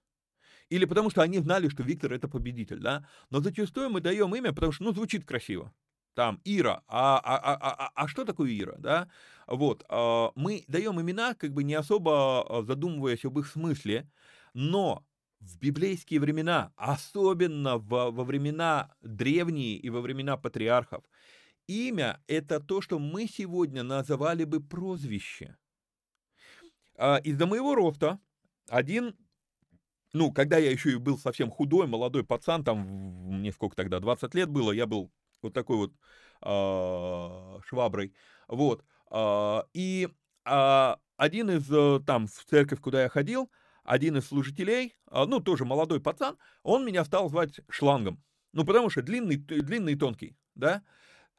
[0.68, 3.06] или потому что они знали, что Виктор это победитель, да?
[3.30, 5.72] Но зачастую мы даем имя, потому что, ну, звучит красиво.
[6.14, 9.08] Там Ира, а, а, а, а, а что такое Ира, да?
[9.46, 14.10] Вот, а, мы даем имена, как бы не особо а, задумываясь об их смысле,
[14.58, 15.06] но
[15.38, 21.04] в библейские времена, особенно во, во времена древние и во времена патриархов,
[21.68, 25.56] имя– это то, что мы сегодня называли бы прозвище.
[26.96, 28.18] А, из-за моего роста
[28.68, 29.16] один,
[30.12, 34.34] ну, когда я еще и был совсем худой, молодой пацан, там, мне сколько тогда, 20
[34.34, 35.92] лет было, я был вот такой вот
[36.42, 38.12] э, шваброй,
[38.48, 40.08] вот, э, и
[40.44, 43.48] э, один из, э, там, в церковь, куда я ходил,
[43.88, 48.22] один из служителей, э, ну, тоже молодой пацан, он меня стал звать шлангом,
[48.52, 50.82] ну, потому что длинный, длинный и тонкий, да,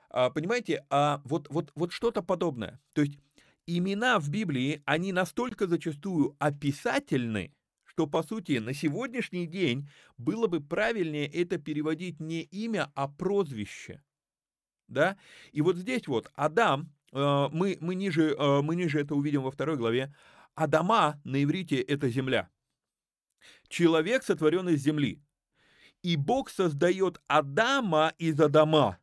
[0.10, 3.20] а, понимаете, а вот, вот, вот что-то подобное, то есть
[3.68, 10.60] имена в Библии, они настолько зачастую описательны, что, по сути, на сегодняшний день было бы
[10.60, 14.02] правильнее это переводить не имя, а прозвище.
[14.88, 15.18] Да?
[15.52, 19.52] И вот здесь вот Адам, э, мы, мы, ниже, э, мы ниже это увидим во
[19.52, 20.16] второй главе,
[20.60, 22.50] Адама на иврите это земля.
[23.70, 25.24] Человек сотворен из земли.
[26.04, 28.98] И Бог создает Адама из Адама.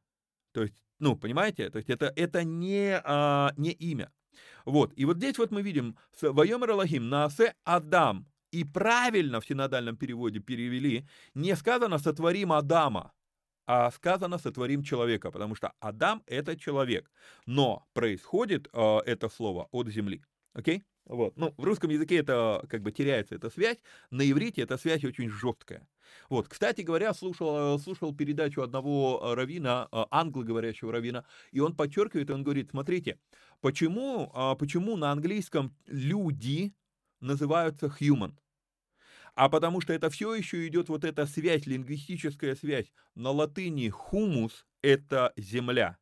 [0.53, 4.13] То есть, ну, понимаете, то есть это, это не, а, не имя.
[4.67, 9.97] Вот, и вот здесь вот мы видим, «Вайомер Аллахим наасе Адам», и правильно в синодальном
[9.97, 13.13] переводе перевели, не сказано «сотворим Адама»,
[13.67, 17.11] а сказано «сотворим человека», потому что Адам– это человек,
[17.47, 20.79] но происходит э, это слово от земли, окей?
[20.79, 20.85] Okay?
[21.07, 21.37] Вот.
[21.37, 23.79] Ну, в русском языке это как бы теряется эта связь,
[24.11, 25.87] на иврите эта связь очень жесткая.
[26.29, 32.71] Вот, кстати говоря, слушал, слушал передачу одного равина, англоговорящего равина, и он подчеркивает, он говорит,
[32.71, 33.19] смотрите,
[33.61, 36.75] почему, а, почему на английском люди
[37.21, 38.35] называются human?
[39.37, 42.91] А потому что это все еще идет вот эта связь, лингвистическая связь.
[43.15, 45.99] На латыни хумус– это земля.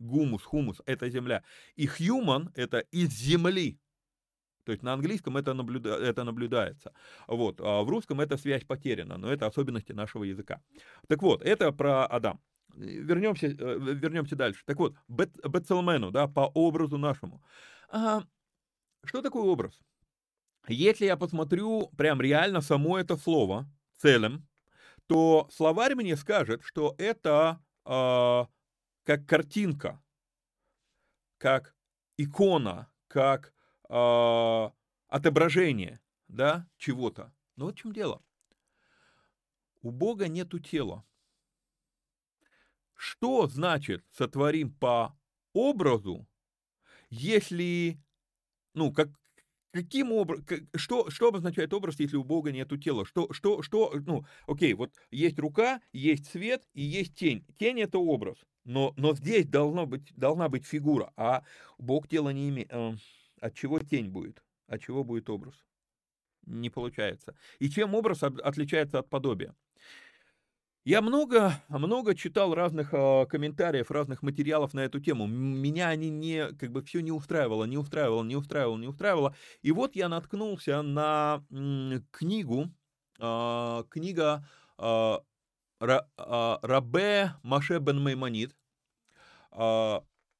[0.00, 1.44] Гумус, хумус– это земля.
[1.76, 3.78] И human– это из земли.
[4.66, 6.92] То есть на английском это, наблюда, это наблюдается.
[7.28, 7.60] Вот.
[7.60, 10.60] А в русском эта связь потеряна, но это особенности нашего языка.
[11.06, 12.40] Так вот, это про Адам.
[12.74, 14.64] Вернемся, э, вернемся дальше.
[14.66, 17.44] Так вот, Бет, Бетселмену, да, по образу нашему.
[17.90, 18.24] А,
[19.04, 19.78] что такое образ?
[20.66, 24.48] Если я посмотрю прям реально само это слово целым,
[25.06, 28.46] то словарь мне скажет, что это э,
[29.04, 30.02] как картинка,
[31.38, 31.76] как
[32.16, 33.52] икона, как
[33.88, 34.70] э,
[35.08, 37.32] отображение, да, чего-то.
[37.56, 38.22] Но вот в чем дело.
[39.82, 41.04] У Бога нету тела.
[42.94, 45.16] Что значит сотворим по
[45.52, 46.26] образу,
[47.10, 47.98] если,
[48.74, 49.08] ну, как,
[49.70, 53.04] каким образом, что, что обозначает образ, если у Бога нету тела?
[53.04, 57.44] Что, что, что, ну, окей, вот есть рука, есть свет и есть тень.
[57.58, 61.44] Тень это образ, но, но здесь должно быть, должна быть фигура, а
[61.78, 62.72] Бог тела не имеет.
[63.40, 64.42] От чего тень будет?
[64.66, 65.64] От чего будет образ?
[66.46, 67.36] Не получается.
[67.58, 69.54] И чем образ отличается от подобия?
[70.84, 75.26] Я много, много читал разных э, комментариев, разных материалов на эту тему.
[75.26, 79.34] Меня они не, как бы все не устраивало, не устраивало, не устраивало, не устраивало.
[79.62, 82.70] И вот я наткнулся на м, книгу,
[83.18, 84.46] э, книга
[84.78, 85.14] э,
[85.80, 88.54] Рабе Маше бен Маймонид.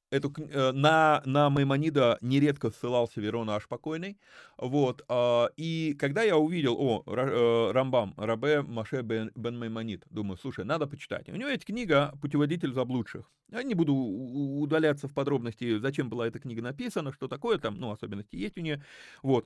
[0.09, 4.17] Эту, э, на, на Маймонида нередко ссылался Верона аж покойный,
[4.57, 10.37] вот, а, и когда я увидел, о, э, Рамбам, Рабе Маше бен, бен Маймонид, думаю,
[10.37, 11.27] слушай, надо почитать.
[11.27, 13.29] У него есть книга «Путеводитель заблудших».
[13.51, 17.91] Я не буду удаляться в подробности, зачем была эта книга написана, что такое там, ну,
[17.91, 18.81] особенности есть у нее,
[19.23, 19.45] вот.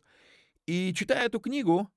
[0.67, 1.89] И читая эту книгу,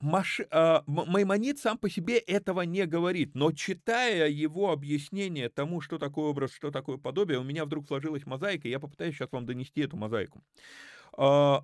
[0.00, 0.40] Маш...
[0.40, 6.26] э, Маймонид сам по себе этого не говорит, но читая его объяснение тому, что такое
[6.26, 9.82] образ, что такое подобие, у меня вдруг сложилась мозаика, и я попытаюсь сейчас вам донести
[9.82, 10.42] эту мозаику.
[11.18, 11.58] Э,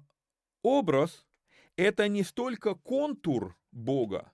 [0.63, 1.27] образ—
[1.77, 4.31] это не столько контур Бога,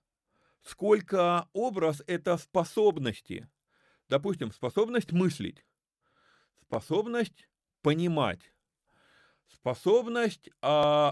[0.63, 3.49] сколько образ— это способности.
[4.09, 5.65] Допустим, способность мыслить,
[6.61, 7.49] способность
[7.83, 8.53] понимать,
[9.47, 11.11] способность э,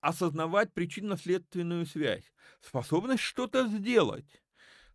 [0.00, 4.42] осознавать причинно-следственную связь, способность что-то сделать,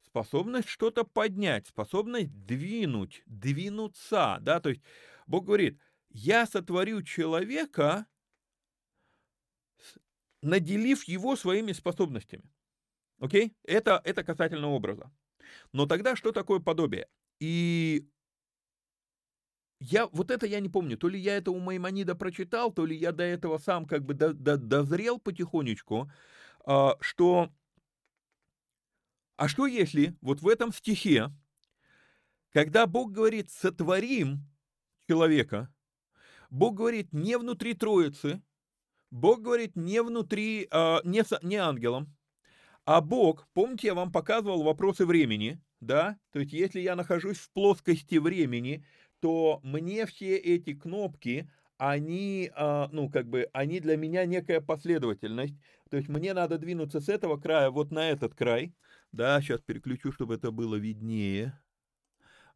[0.01, 4.81] способность что-то поднять, способность двинуть, двинуться, да, то есть
[5.27, 8.05] Бог говорит, я сотворю человека,
[10.41, 12.51] наделив его своими способностями.
[13.19, 13.55] Окей?
[13.63, 15.11] Это, это касательно образа.
[15.71, 17.07] Но тогда что такое подобие?
[17.39, 18.07] И
[19.83, 22.95] я, вот это я не помню, то ли я это у Маймонида прочитал, то ли
[22.95, 26.09] я до этого сам как бы до, до, дозрел потихонечку,
[26.65, 27.49] а, что,
[29.35, 31.31] а что если вот в этом стихе,
[32.51, 34.47] когда Бог говорит «сотворим
[35.07, 35.73] человека»,
[36.49, 38.41] Бог говорит не внутри Троицы,
[39.11, 42.15] Бог говорит не внутри, а, не, не ангелом,
[42.85, 46.17] а Бог, помните, я вам показывал вопросы времени, да?
[46.31, 48.85] То есть, если я нахожусь в плоскости времени,
[49.23, 55.55] то мне все эти кнопки, они, а, ну, как бы, они для меня некая последовательность.
[55.89, 58.75] То есть, мне надо двинуться с этого края вот на этот край.
[59.13, 61.57] Да, сейчас переключу, чтобы это было виднее.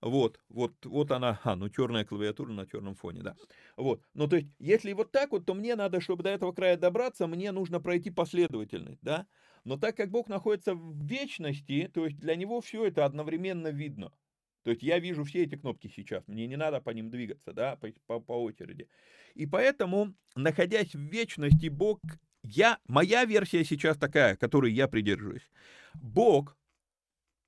[0.02, 3.36] Вот, вот, вот она, а, ну черная клавиатура на черном фоне, да.
[3.78, 6.78] Вот, ну то есть, если вот так вот, то мне надо, чтобы до этого края
[6.78, 9.28] добраться, мне нужно пройти последовательность, да.
[9.64, 14.12] Но так как Бог находится в вечности, то есть для него все это одновременно видно.
[14.68, 17.78] То есть я вижу все эти кнопки сейчас, мне не надо по ним двигаться, да,
[18.06, 18.90] по, по, очереди.
[19.34, 22.02] И поэтому, находясь в вечности, Бог,
[22.44, 25.50] я, моя версия сейчас такая, которой я придерживаюсь.
[25.94, 26.58] Бог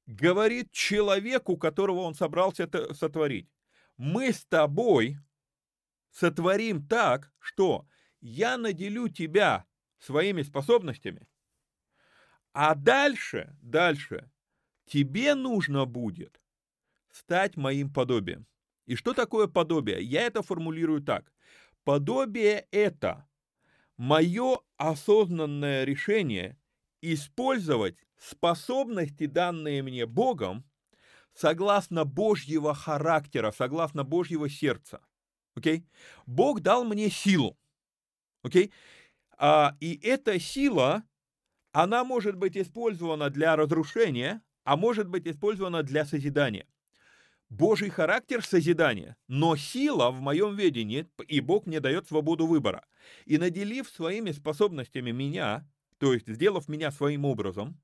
[0.05, 3.49] говорит человеку, которого он собрался это сотворить.
[3.97, 5.17] Мы с тобой
[6.11, 7.85] сотворим так, что
[8.21, 9.65] я наделю тебя
[9.97, 11.27] своими способностями,
[12.53, 14.31] а дальше, дальше,
[14.85, 16.39] тебе нужно будет
[17.19, 18.45] стать моим подобием.
[18.85, 20.01] И что такое подобие?
[20.01, 21.31] Я это формулирую так.
[21.83, 23.27] Подобие– это
[23.97, 26.57] мое осознанное решение
[27.01, 30.65] использовать способности, данные мне Богом,
[31.33, 35.01] согласно Божьего характера, согласно Божьего сердца.
[35.55, 35.79] Окей?
[35.79, 35.85] Okay?
[36.25, 37.57] Бог дал мне силу.
[38.43, 38.67] Окей?
[38.67, 38.71] Okay?
[39.37, 41.03] А, и эта сила
[41.71, 46.67] она может быть использована для разрушения, а может быть использована для созидания.
[47.49, 52.85] Божий характер созидания, но сила в моем видении, и Бог мне дает свободу выбора.
[53.25, 57.81] И наделив своими способностями меня, то есть сделав меня своим образом,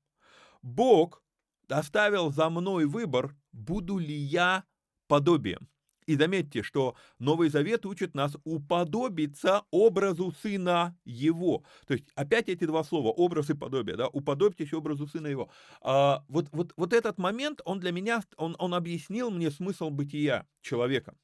[0.62, 1.22] Бог
[1.68, 4.64] оставил за мной выбор, буду ли я
[5.08, 5.68] подобием.
[6.06, 11.64] И заметьте, что Новый Завет учит нас уподобиться образу Сына Его.
[11.86, 15.50] То есть опять эти два слова, образ и подобие, да, уподобьтесь образу Сына Его.
[15.82, 20.46] А, вот, вот, вот этот момент, он для меня, он, он объяснил мне смысл бытия
[20.62, 21.14] человека.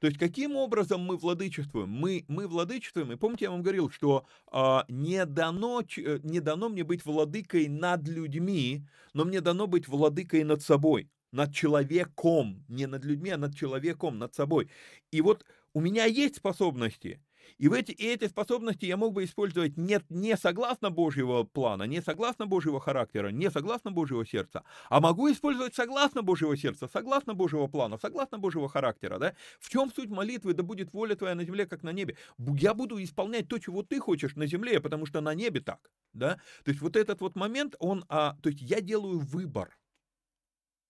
[0.00, 1.90] То есть каким образом мы владычествуем?
[1.90, 6.68] Мы, мы владычествуем, и помните, я вам говорил, что а, не, дано, э, не дано
[6.68, 12.86] мне быть владыкой над людьми, но мне дано быть владыкой над собой над человеком, не
[12.86, 14.70] над людьми, а над человеком, над собой.
[15.10, 17.20] И вот у меня есть способности,
[17.58, 21.84] и, в эти, и эти способности я мог бы использовать не, не согласно Божьего плана,
[21.84, 27.34] не согласно Божьего характера, не согласно Божьего сердца, а могу использовать согласно Божьего сердца, согласно
[27.34, 29.18] Божьего плана, согласно Божьего характера.
[29.18, 29.34] Да?
[29.60, 30.54] В чем суть молитвы?
[30.54, 32.16] Да будет воля твоя на земле, как на небе.
[32.38, 35.90] Я буду исполнять то, чего ты хочешь на земле, потому что на небе так.
[36.12, 36.40] Да?
[36.64, 39.76] То есть вот этот вот момент, он, а, то есть я делаю выбор.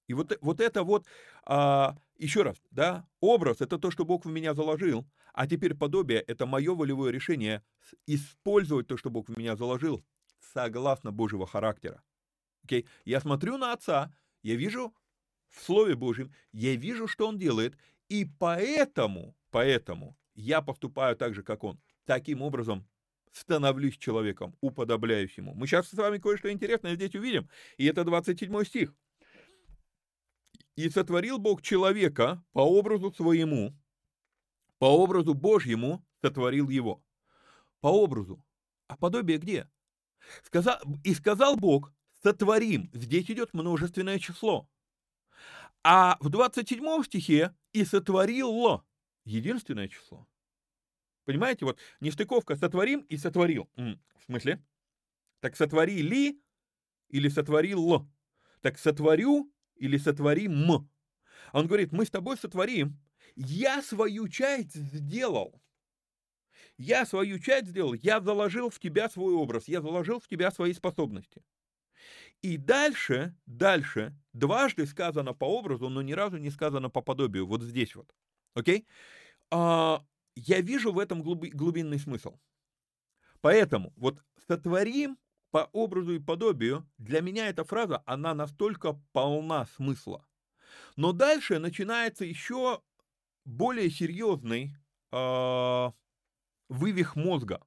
[0.08, 1.06] И вот, вот это вот,
[1.44, 6.20] а, еще раз, да, образ– это то, что Бог в меня заложил, а теперь подобие–
[6.26, 7.62] это мое волевое решение
[8.06, 10.04] использовать то, что Бог в меня заложил,
[10.52, 12.02] согласно Божьего характера.
[12.66, 12.86] Okay?
[13.04, 14.94] Я смотрю на Отца, я вижу
[15.48, 17.76] в Слове Божьем, я вижу, что Он делает,
[18.08, 21.80] и поэтому, поэтому я поступаю так же, как Он.
[22.04, 22.86] Таким образом,
[23.32, 25.54] становлюсь человеком, уподобляюсь Ему.
[25.54, 28.94] Мы сейчас с вами кое-что интересное здесь увидим, и это 27 стих.
[30.76, 33.76] И сотворил Бог человека по образу своему,
[34.78, 37.04] по образу Божьему сотворил его.
[37.80, 38.44] По образу.
[38.88, 39.70] А подобие где?
[40.44, 42.90] Сказал, и сказал Бог, сотворим.
[42.92, 44.68] Здесь идет множественное число.
[45.84, 48.82] А в 27 стихе и сотворил
[49.24, 50.26] единственное число.
[51.24, 53.68] Понимаете, вот нестыковка сотворим и сотворил.
[53.76, 54.64] В смысле?
[55.40, 56.40] Так сотворили
[57.08, 58.08] или сотворил?
[58.60, 60.88] Так сотворю или сотворим.
[61.52, 63.00] Он говорит, мы с тобой сотворим.
[63.34, 65.60] Я свою часть сделал.
[66.78, 70.72] Я свою часть сделал, я заложил в тебя свой образ, я заложил в тебя свои
[70.72, 71.44] способности.
[72.40, 77.62] И дальше, дальше, дважды сказано по образу, но ни разу не сказано по подобию, вот
[77.62, 78.12] здесь вот.
[78.54, 78.86] Окей?
[79.50, 80.04] А,
[80.34, 82.38] я вижу в этом глубинный смысл.
[83.40, 85.18] Поэтому вот сотворим
[85.52, 90.26] по образу и подобию, для меня эта фраза, она настолько полна смысла.
[90.96, 92.80] Но дальше начинается еще
[93.44, 94.74] более серьезный
[95.12, 95.90] э,
[96.68, 97.62] вывих мозга.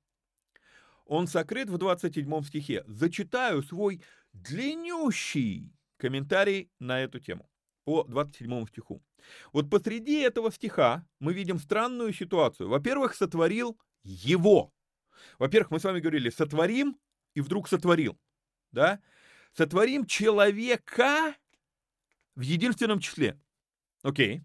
[1.05, 2.83] Он сокрыт в 27 стихе.
[2.88, 4.01] Зачитаю свой
[4.33, 7.47] длиннющий комментарий на эту тему
[7.83, 9.03] по 27 стиху.
[9.53, 12.67] Вот посреди этого стиха мы видим странную ситуацию.
[12.67, 14.73] Во-первых, сотворил его.
[15.38, 16.97] Во-первых, мы с вами говорили, сотворим,
[17.36, 18.19] и вдруг сотворил.
[18.71, 18.99] Да?
[19.53, 21.36] Сотворим человека
[22.33, 23.39] в единственном числе.
[24.01, 24.43] Окей.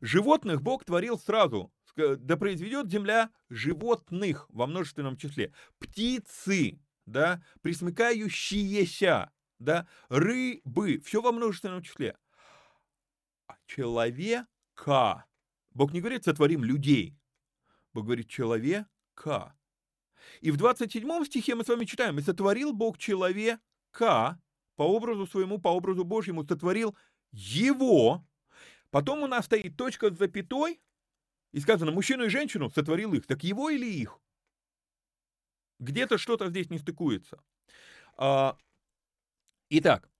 [0.00, 1.72] Животных Бог творил сразу.
[1.96, 5.52] Да произведет земля животных во множественном числе.
[5.78, 12.18] Птицы, да, присмыкающиеся, да, рыбы, все во множественном числе.
[13.46, 15.24] А человека.
[15.70, 17.18] Бог не говорит, сотворим людей.
[17.94, 19.55] Бог говорит, человека.
[20.40, 24.40] И в 27 стихе мы с вами читаем, «И сотворил Бог человека
[24.76, 26.96] по образу своему, по образу Божьему, сотворил
[27.32, 28.24] его».
[28.90, 30.80] Потом у нас стоит точка с запятой,
[31.52, 33.26] и сказано, мужчину и женщину сотворил их.
[33.26, 34.18] Так его или их?
[35.78, 37.42] Где-то что-то здесь не стыкуется.
[38.16, 38.56] А,
[39.68, 40.10] итак,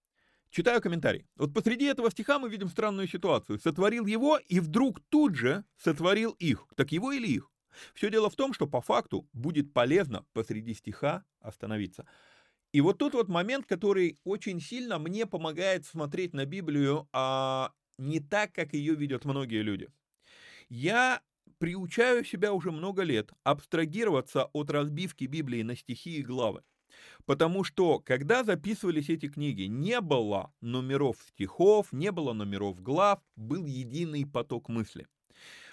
[0.50, 1.26] читаю комментарий.
[1.36, 3.58] Вот посреди этого стиха мы видим странную ситуацию.
[3.58, 6.66] Сотворил его, и вдруг тут же сотворил их.
[6.76, 7.50] Так его или их?
[7.94, 12.06] Все дело в том, что по факту будет полезно посреди стиха остановиться.
[12.72, 18.20] И вот тут вот момент, который очень сильно мне помогает смотреть на Библию а не
[18.20, 19.88] так, как ее видят многие люди.
[20.68, 21.22] Я
[21.58, 26.62] приучаю себя уже много лет абстрагироваться от разбивки Библии на стихи и главы.
[27.24, 33.64] Потому что, когда записывались эти книги, не было номеров стихов, не было номеров глав, был
[33.66, 35.06] единый поток мысли.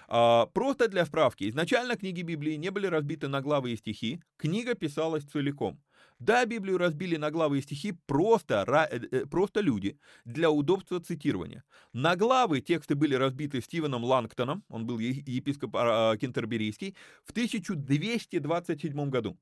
[0.08, 4.74] А, просто для справки, изначально книги Библии не были разбиты на главы и стихи, книга
[4.74, 5.80] писалась целиком.
[6.18, 11.64] Да, Библию разбили на главы и стихи просто, э, э, просто люди для удобства цитирования.
[11.92, 19.36] На главы тексты были разбиты Стивеном Лангтоном, он был епископ а, Кентерберийский, в 1227 году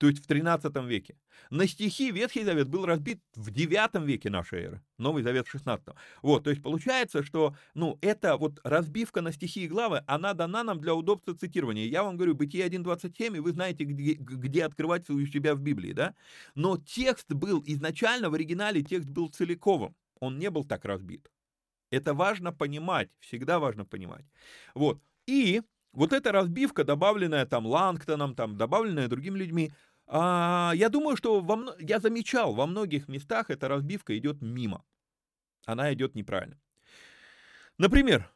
[0.00, 1.14] то есть в 13 веке.
[1.50, 5.88] На стихи Ветхий Завет был разбит в 9 веке нашей эры, Новый Завет в 16.
[6.22, 10.64] Вот, то есть получается, что, ну, эта вот разбивка на стихи и главы, она дана
[10.64, 11.84] нам для удобства цитирования.
[11.84, 15.92] Я вам говорю, Бытие 1.27, и вы знаете, где, где открывать у себя в Библии,
[15.92, 16.14] да?
[16.54, 21.30] Но текст был изначально, в оригинале текст был целиковым, он не был так разбит.
[21.90, 24.24] Это важно понимать, всегда важно понимать.
[24.74, 25.60] Вот, и
[25.92, 29.72] вот эта разбивка, добавленная там Лангтоном, там, добавленная другими людьми,
[30.12, 34.84] а, я думаю, что во, я замечал, во многих местах эта разбивка идет мимо.
[35.66, 36.58] Она идет неправильно.
[37.78, 38.28] Например,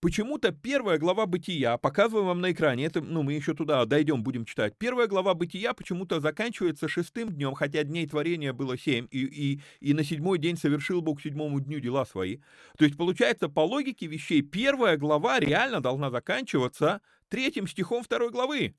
[0.00, 4.44] почему-то первая глава Бытия, показываю вам на экране, это, ну, мы еще туда дойдем, будем
[4.44, 4.74] читать.
[4.76, 9.94] Первая глава Бытия почему-то заканчивается шестым днем, хотя дней творения было семь, и, и, и
[9.94, 12.40] на седьмой день совершил Бог седьмому дню дела свои.
[12.76, 17.00] То есть, получается, по логике вещей, первая глава реально должна заканчиваться
[17.30, 18.76] третьим стихом второй главы.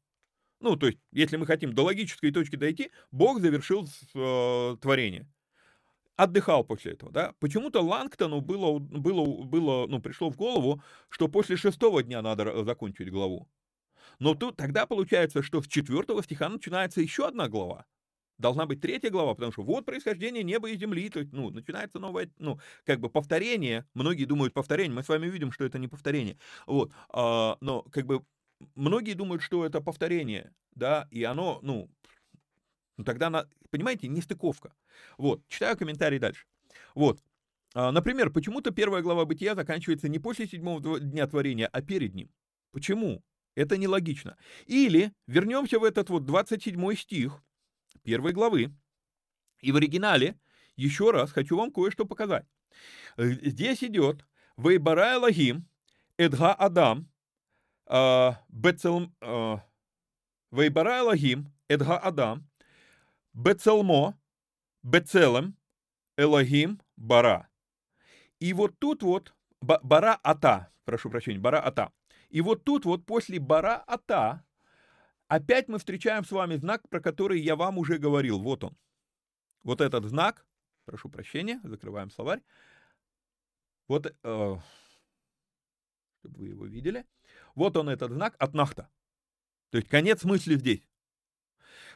[0.60, 5.28] Ну, то есть, если мы хотим до логической точки дойти, Бог завершил э, творение.
[6.16, 7.34] Отдыхал после этого, да.
[7.40, 13.12] Почему-то Лангтону было, было, было, ну, пришло в голову, что после шестого дня надо закончить
[13.12, 13.48] главу.
[14.20, 17.86] Но тут тогда получается, что с четвертого стиха начинается еще одна глава.
[18.40, 22.00] Должна быть третья глава, потому что вот происхождение неба и земли, то есть, ну, начинается
[22.00, 23.86] новое, ну, как бы повторение.
[23.96, 26.38] Многие думают повторение, мы с вами видим, что это не повторение.
[26.68, 28.24] Вот, а, но как бы
[28.76, 31.90] многие думают, что это повторение, да, и оно, ну,
[32.98, 34.74] ну тогда, на, понимаете, нестыковка.
[35.18, 36.46] Вот, читаю комментарий дальше.
[36.96, 37.22] Вот,
[37.74, 42.30] а, например, почему-то первая глава Бытия заканчивается не после седьмого дня творения, а перед ним.
[42.72, 43.24] Почему?
[43.56, 44.38] Это нелогично.
[44.66, 47.42] Или вернемся в этот вот 27 стих
[48.04, 48.74] первой главы,
[49.62, 50.40] и в оригинале
[50.76, 52.46] еще раз хочу вам кое-что показать.
[53.18, 54.26] Э, здесь идет
[54.58, 55.68] «Вейбарай Лагим,
[56.18, 57.10] Эдга Адам,
[57.90, 59.12] Бецел...
[60.50, 62.48] Вейбара Элагим, Эдга Адам,
[63.34, 64.18] Бецелмо,
[64.82, 65.58] Бецелем,
[66.16, 67.50] Элагим, Бара.
[68.40, 71.92] И вот тут вот, Бара Ата, прошу прощения, Бара Ата.
[72.30, 74.44] И вот тут вот после Бара Ата
[75.28, 78.42] опять мы встречаем с вами знак, про который я вам уже говорил.
[78.42, 78.78] Вот он.
[79.64, 80.46] Вот этот знак,
[80.86, 82.42] прошу прощения, закрываем словарь.
[83.90, 84.56] Вот, э,
[86.20, 87.06] чтобы вы его видели.
[87.58, 88.88] Вот он этот знак от нахта.
[89.72, 90.88] То есть конец мысли здесь.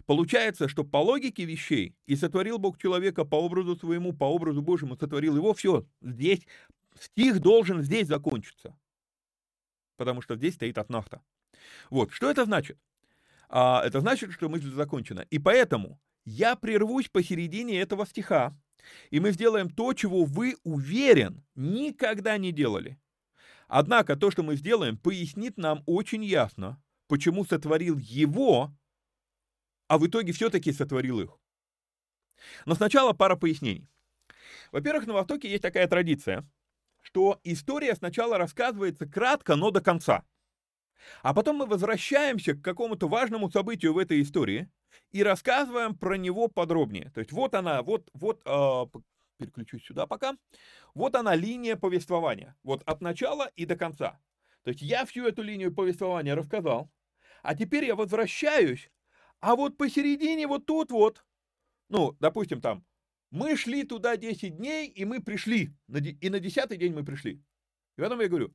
[0.07, 4.97] Получается, что по логике вещей и сотворил Бог человека по образу своему, по образу Божьему,
[4.97, 6.47] сотворил его, все, здесь,
[6.99, 8.75] стих должен здесь закончиться.
[9.97, 11.21] Потому что здесь стоит отнахта.
[11.91, 12.79] Вот, что это значит?
[13.47, 15.27] А, это значит, что мысль закончена.
[15.29, 18.57] И поэтому я прервусь посередине этого стиха,
[19.11, 22.97] и мы сделаем то, чего вы, уверен, никогда не делали.
[23.73, 28.75] Однако то, что мы сделаем, пояснит нам очень ясно, почему сотворил его,
[29.87, 31.39] а в итоге все-таки сотворил их.
[32.65, 33.87] Но сначала пара пояснений.
[34.73, 36.45] Во-первых, на Востоке есть такая традиция,
[36.99, 40.25] что история сначала рассказывается кратко, но до конца.
[41.21, 44.69] А потом мы возвращаемся к какому-то важному событию в этой истории
[45.11, 47.09] и рассказываем про него подробнее.
[47.11, 48.99] То есть вот она, вот, вот, э,
[49.41, 50.37] переключусь сюда пока.
[50.93, 52.55] Вот она линия повествования.
[52.63, 54.19] Вот от начала и до конца.
[54.63, 56.91] То есть я всю эту линию повествования рассказал,
[57.41, 58.91] а теперь я возвращаюсь,
[59.39, 61.25] а вот посередине вот тут вот,
[61.89, 62.85] ну, допустим, там,
[63.31, 67.41] мы шли туда 10 дней, и мы пришли, и на 10 день мы пришли.
[67.97, 68.53] И потом я говорю,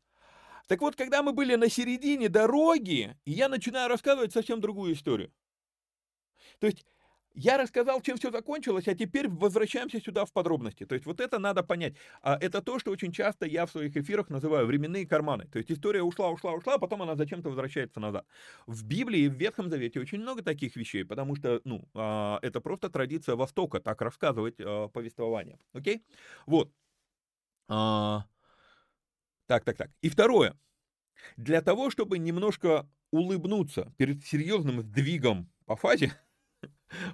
[0.68, 5.32] так вот, когда мы были на середине дороги, я начинаю рассказывать совсем другую историю.
[6.61, 6.84] То есть
[7.37, 10.87] я рассказал, чем все закончилось, а теперь возвращаемся сюда в подробности.
[10.87, 11.95] То есть вот это надо понять.
[12.22, 15.47] А это то, что очень часто я в своих эфирах называю временные карманы.
[15.53, 18.26] То есть история ушла, ушла, ушла, а потом она зачем-то возвращается назад.
[18.66, 22.61] В Библии и в Ветхом Завете очень много таких вещей, потому что, ну, а, это
[22.61, 25.59] просто традиция Востока, так рассказывать а, повествование.
[25.74, 26.03] Окей?
[26.47, 26.72] Вот.
[27.68, 28.24] Так,
[29.64, 29.91] так, так.
[30.01, 30.57] И второе.
[31.37, 36.12] Для того, чтобы немножко улыбнуться перед серьезным сдвигом по фазе,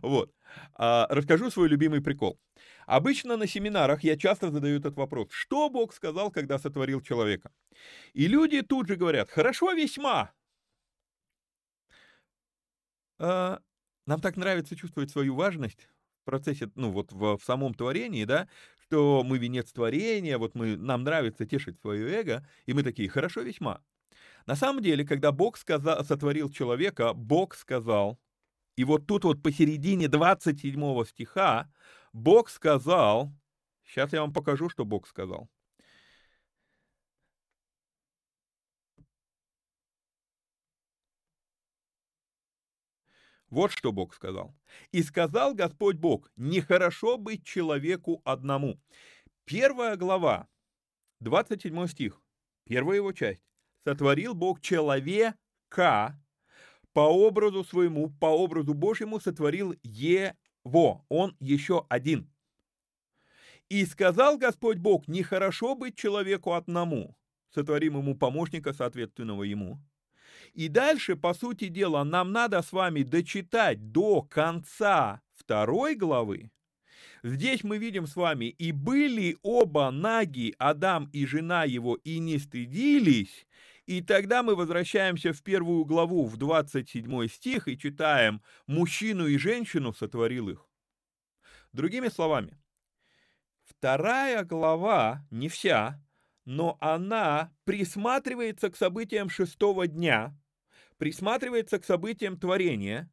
[0.03, 0.33] Вот.
[0.75, 2.39] А, расскажу свой любимый прикол.
[2.87, 5.29] Обычно на семинарах я часто задаю этот вопрос.
[5.31, 7.51] Что Бог сказал, когда сотворил человека?
[8.13, 10.33] И люди тут же говорят, хорошо весьма.
[13.19, 13.61] А,
[14.07, 15.89] нам так нравится чувствовать свою важность
[16.23, 18.49] в процессе, ну вот в, в самом творении, да,
[18.85, 23.41] что мы венец творения, вот мы, нам нравится тешить свое эго, и мы такие, хорошо
[23.43, 23.83] весьма.
[24.47, 28.19] На самом деле, когда Бог сказал, сотворил человека, Бог сказал,
[28.77, 31.71] и вот тут вот посередине 27 стиха
[32.13, 33.33] Бог сказал,
[33.85, 35.49] сейчас я вам покажу, что Бог сказал.
[43.53, 44.57] Вот что Бог сказал.
[44.93, 48.81] «И сказал Господь Бог, нехорошо быть человеку одному».
[49.45, 50.49] Первая глава,
[51.21, 52.23] 27 стих,
[52.65, 53.43] первая его часть.
[53.85, 56.19] «Сотворил Бог человека
[56.93, 61.05] по образу своему, по образу Божьему сотворил его.
[61.09, 62.31] Он еще один.
[63.69, 67.17] И сказал Господь Бог, нехорошо быть человеку одному,
[67.55, 69.81] сотворим ему помощника, соответственного ему.
[70.53, 76.51] И дальше, по сути дела, нам надо с вами дочитать до конца второй главы.
[77.23, 82.39] Здесь мы видим с вами, и были оба наги, Адам и жена его, и не
[82.39, 83.47] стыдились,
[83.87, 89.93] и тогда мы возвращаемся в первую главу, в 27 стих, и читаем «Мужчину и женщину
[89.93, 90.69] сотворил их».
[91.73, 92.59] Другими словами,
[93.65, 96.03] вторая глава, не вся,
[96.45, 100.39] но она присматривается к событиям шестого дня,
[100.99, 103.11] присматривается к событиям творения,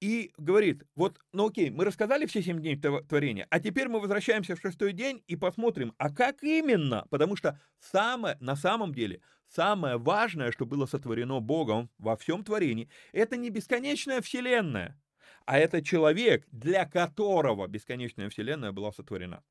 [0.00, 4.56] и говорит, вот, ну окей, мы рассказали все семь дней творения, а теперь мы возвращаемся
[4.56, 9.96] в шестой день и посмотрим, а как именно, потому что самое, на самом деле самое
[9.96, 15.00] важное, что было сотворено Богом во всем творении, это не бесконечная вселенная,
[15.46, 19.42] а это человек, для которого бесконечная вселенная была сотворена.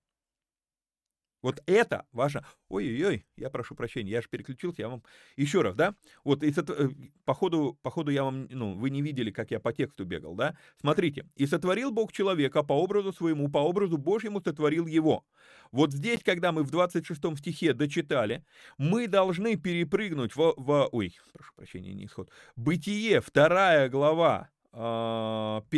[1.46, 2.44] Вот это важно.
[2.70, 5.04] Ой-ой-ой, я прошу прощения, я же переключился, я вам
[5.38, 5.94] еще раз, да?
[6.24, 6.72] Вот сот...
[6.72, 6.90] Э,
[7.24, 10.34] по, ходу, по ходу я вам, ну, вы не видели, как я по тексту бегал,
[10.34, 10.58] да?
[10.82, 15.24] Смотрите, и сотворил Бог человека по образу своему, по образу Божьему сотворил его.
[15.72, 18.44] Вот здесь, когда мы в 26 стихе дочитали,
[18.80, 25.70] мы должны перепрыгнуть в, в ой, прошу прощения, не исход, Бытие, вторая глава, 15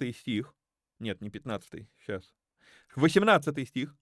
[0.00, 0.54] а, стих,
[1.00, 2.36] нет, не 15, сейчас,
[2.94, 3.96] 18 стих,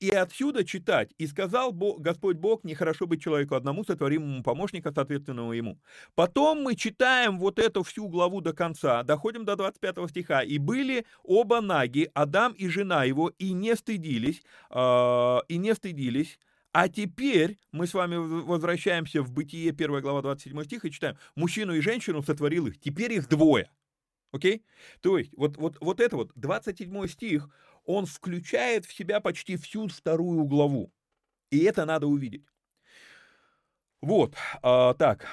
[0.00, 5.52] и отсюда читать, и сказал Бог, Господь Бог, нехорошо быть человеку одному, сотворимому помощника, соответственного
[5.52, 5.78] ему.
[6.14, 10.42] Потом мы читаем вот эту всю главу до конца, доходим до 25 стиха.
[10.42, 16.38] И были оба наги, Адам и жена его, и не стыдились, э, и не стыдились,
[16.72, 21.74] а теперь мы с вами возвращаемся в Бытие, 1 глава, 27 стих, и читаем, мужчину
[21.74, 23.70] и женщину сотворил их, теперь их двое.
[24.32, 24.62] Окей?
[25.00, 27.48] То есть, вот, вот, вот это вот, 27 стих,
[27.86, 30.92] он включает в себя почти всю вторую главу.
[31.50, 32.44] И это надо увидеть.
[34.02, 35.26] Вот, а, так.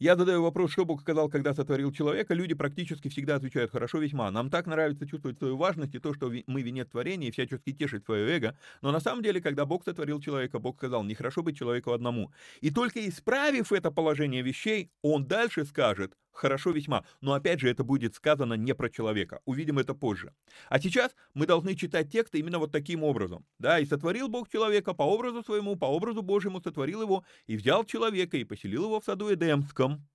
[0.00, 2.32] Я задаю вопрос, что Бог сказал, когда сотворил человека.
[2.32, 4.30] Люди практически всегда отвечают «хорошо весьма».
[4.30, 8.06] Нам так нравится чувствовать свою важность и то, что мы венец творения, и всячески тешить
[8.06, 8.56] свое эго.
[8.80, 12.32] Но на самом деле, когда Бог сотворил человека, Бог сказал «нехорошо быть человеку одному».
[12.62, 17.04] И только исправив это положение вещей, Он дальше скажет хорошо весьма.
[17.20, 19.40] Но опять же, это будет сказано не про человека.
[19.44, 20.34] Увидим это позже.
[20.68, 23.46] А сейчас мы должны читать тексты именно вот таким образом.
[23.58, 27.84] Да, и сотворил Бог человека по образу своему, по образу Божьему сотворил его, и взял
[27.84, 30.08] человека и поселил его в саду Эдемском.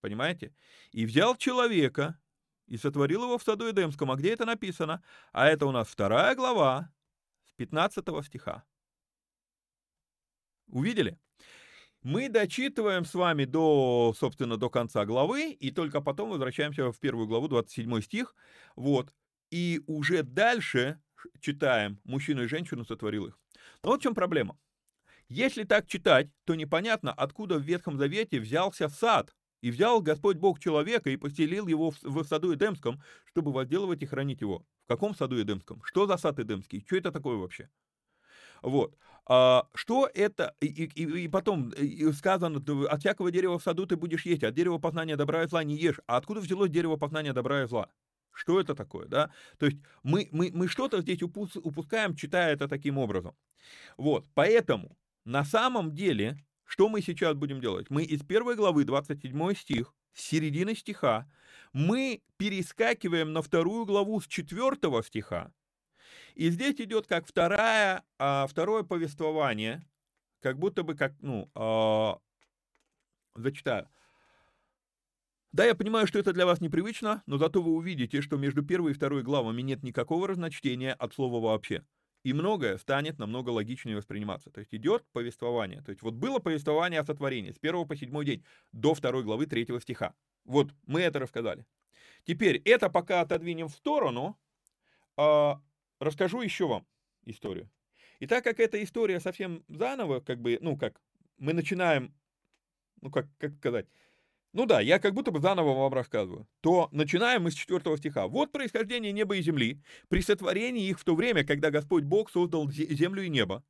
[0.00, 0.54] Понимаете?
[0.92, 2.18] И взял человека
[2.66, 4.10] и сотворил его в саду Эдемском.
[4.10, 5.02] А где это написано?
[5.32, 6.92] А это у нас вторая глава,
[7.44, 8.64] с 15 стиха.
[10.68, 11.18] Увидели?
[12.02, 17.26] Мы дочитываем с вами до, собственно, до конца главы, и только потом возвращаемся в первую
[17.26, 18.34] главу, 27 стих.
[18.74, 19.12] Вот.
[19.50, 20.98] И уже дальше
[21.40, 23.38] читаем «Мужчину и женщину сотворил их».
[23.82, 24.58] Но вот в чем проблема.
[25.28, 30.58] Если так читать, то непонятно, откуда в Ветхом Завете взялся сад, и взял Господь Бог
[30.58, 34.64] человека и поселил его в, в саду Эдемском, чтобы возделывать и хранить его.
[34.84, 35.82] В каком саду Эдемском?
[35.84, 36.82] Что за сад Эдемский?
[36.86, 37.68] Что это такое вообще?
[38.62, 38.96] Вот.
[39.26, 40.56] А, что это?
[40.60, 41.72] И, и, и потом
[42.14, 45.62] сказано, от всякого дерева в саду ты будешь есть, от дерева познания добра и зла
[45.62, 46.00] не ешь.
[46.06, 47.88] А откуда взялось дерево познания добра и зла?
[48.32, 49.30] Что это такое, да?
[49.58, 53.36] То есть мы, мы, мы что-то здесь упускаем, читая это таким образом.
[53.96, 57.90] Вот, поэтому на самом деле, что мы сейчас будем делать?
[57.90, 61.30] Мы из первой главы, 27 стих, середины стиха,
[61.72, 65.52] мы перескакиваем на вторую главу с четвертого стиха,
[66.40, 69.86] и здесь идет как вторая, а, второе повествование,
[70.40, 72.18] как будто бы как, ну, а,
[73.34, 73.86] зачитаю.
[75.52, 78.92] Да, я понимаю, что это для вас непривычно, но зато вы увидите, что между первой
[78.92, 81.84] и второй главами нет никакого разночтения от слова вообще.
[82.22, 84.48] И многое станет намного логичнее восприниматься.
[84.48, 85.82] То есть идет повествование.
[85.82, 89.44] То есть вот было повествование о сотворении с первого по седьмой день до второй главы
[89.44, 90.14] третьего стиха.
[90.46, 91.66] Вот мы это рассказали.
[92.24, 94.38] Теперь это пока отодвинем в сторону,
[95.18, 95.60] а,
[96.00, 96.86] расскажу еще вам
[97.24, 97.70] историю.
[98.18, 101.00] И так как эта история совсем заново, как бы, ну как,
[101.38, 102.14] мы начинаем,
[103.00, 103.86] ну как, как сказать,
[104.52, 108.26] ну да, я как будто бы заново вам рассказываю, то начинаем мы с 4 стиха.
[108.26, 112.68] «Вот происхождение неба и земли, при сотворении их в то время, когда Господь Бог создал
[112.70, 113.64] землю и небо,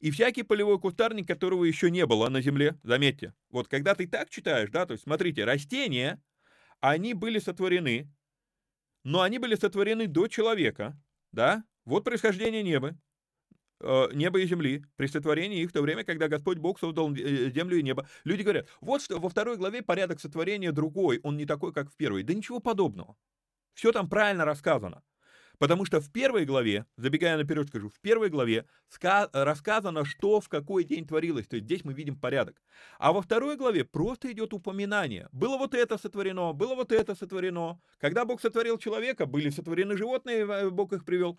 [0.00, 4.28] и всякий полевой кустарник, которого еще не было на земле, заметьте, вот когда ты так
[4.28, 6.22] читаешь, да, то есть смотрите, растения,
[6.80, 8.12] они были сотворены,
[9.04, 11.00] но они были сотворены до человека,
[11.32, 12.96] да, вот происхождение неба,
[13.80, 17.50] Э, неба и земли, при сотворении их в то время, когда Господь Бог создал э,
[17.50, 18.08] землю и небо.
[18.24, 21.96] Люди говорят, вот что во второй главе порядок сотворения другой, он не такой, как в
[21.96, 22.22] первой.
[22.22, 23.16] Да ничего подобного.
[23.74, 25.02] Все там правильно рассказано.
[25.58, 28.66] Потому что в первой главе, забегая наперед скажу, в первой главе
[29.32, 31.46] рассказано, что в какой день творилось.
[31.46, 32.62] То есть здесь мы видим порядок.
[32.98, 35.28] А во второй главе просто идет упоминание.
[35.32, 37.80] Было вот это сотворено, было вот это сотворено.
[37.98, 41.38] Когда Бог сотворил человека, были сотворены животные, э, Бог их привел.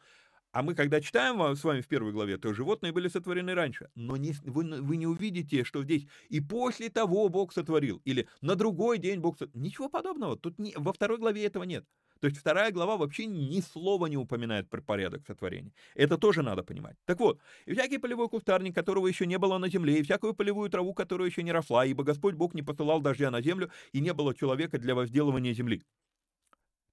[0.57, 3.91] А мы, когда читаем с вами в первой главе, то животные были сотворены раньше.
[3.93, 8.55] Но не, вы, вы не увидите, что здесь и после того Бог сотворил, или на
[8.55, 9.61] другой день Бог сотворил.
[9.63, 10.35] Ничего подобного.
[10.35, 11.85] Тут не, во второй главе этого нет.
[12.21, 15.73] То есть вторая глава вообще ни слова не упоминает про порядок сотворения.
[15.93, 16.95] Это тоже надо понимать.
[17.05, 20.71] Так вот, и всякий полевой кустарник, которого еще не было на земле, и всякую полевую
[20.71, 24.11] траву, которая еще не росла, ибо Господь Бог не посылал дождя на землю, и не
[24.11, 25.83] было человека для возделывания земли.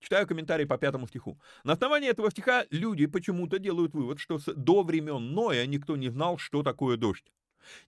[0.04, 1.40] Читаю комментарий по пятому стиху.
[1.64, 6.36] На основании этого стиха люди почему-то делают вывод, что до времен Ноя никто не знал,
[6.36, 7.32] что такое дождь.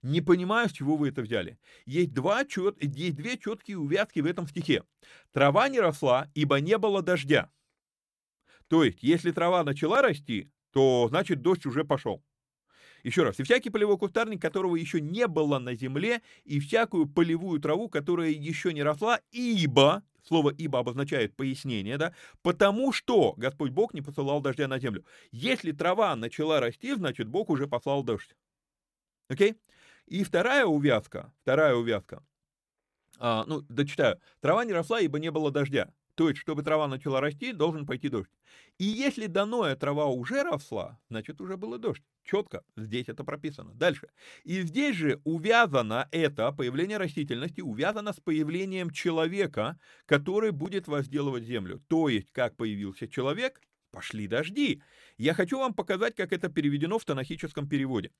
[0.01, 1.59] Не понимаю, с чего вы это взяли.
[1.85, 2.81] Есть, два чет...
[2.81, 4.83] есть две четкие увязки в этом стихе.
[5.31, 7.51] Трава не росла, ибо не было дождя.
[8.67, 12.23] То есть, если трава начала расти, то значит дождь уже пошел.
[13.03, 17.61] Еще раз, и всякий полевой кустарник, которого еще не было на земле, и всякую полевую
[17.61, 23.93] траву, которая еще не росла, ибо, слово «ибо» обозначает пояснение, да, потому что Господь Бог
[23.93, 25.05] не посылал дождя на землю.
[25.31, 28.35] Если трава начала расти, значит, Бог уже послал дождь.
[29.29, 29.55] Окей?
[30.05, 32.23] И вторая увязка, вторая увязка,
[33.19, 34.19] а, ну, дочитаю.
[34.41, 35.91] Трава не росла, ибо не было дождя.
[36.17, 38.31] То есть, чтобы трава начала расти, должен пойти дождь.
[38.79, 42.01] И если до Ноя трава уже росла, значит, уже был дождь.
[42.23, 43.75] Четко, здесь это прописано.
[43.75, 44.09] Дальше.
[44.43, 51.83] И здесь же увязано это, появление растительности, увязано с появлением человека, который будет возделывать землю.
[51.87, 53.61] То есть, как появился человек,
[53.91, 54.81] пошли дожди.
[55.17, 58.11] Я хочу вам показать, как это переведено в танахическом переводе.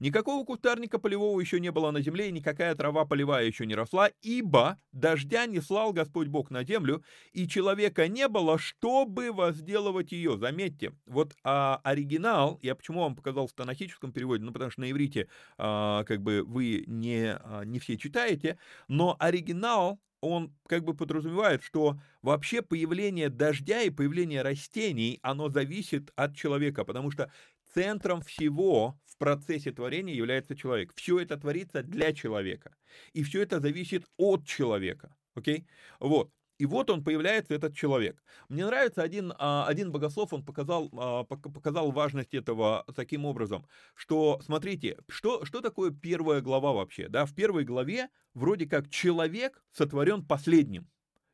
[0.00, 4.10] Никакого кустарника полевого еще не было на земле, и никакая трава полевая еще не росла,
[4.22, 10.38] ибо дождя не слал Господь Бог на землю, и человека не было, чтобы возделывать ее.
[10.38, 14.90] Заметьте, вот а, оригинал, я почему вам показал в танахическом переводе, ну потому что на
[14.90, 15.28] иврите
[15.58, 21.62] а, как бы вы не, а, не все читаете, но оригинал он как бы подразумевает,
[21.62, 27.30] что вообще появление дождя и появление растений, оно зависит от человека, потому что
[27.74, 30.92] центром всего в процессе творения является человек.
[30.94, 32.74] Все это творится для человека.
[33.12, 35.14] И все это зависит от человека.
[35.34, 35.58] Окей?
[35.58, 35.66] Okay?
[36.00, 36.30] Вот.
[36.58, 38.22] И вот он появляется, этот человек.
[38.48, 44.40] Мне нравится один, а, один богослов, он показал, а, показал важность этого таким образом, что,
[44.42, 47.08] смотрите, что, что такое первая глава вообще?
[47.08, 47.26] Да?
[47.26, 50.88] В первой главе вроде как человек сотворен последним.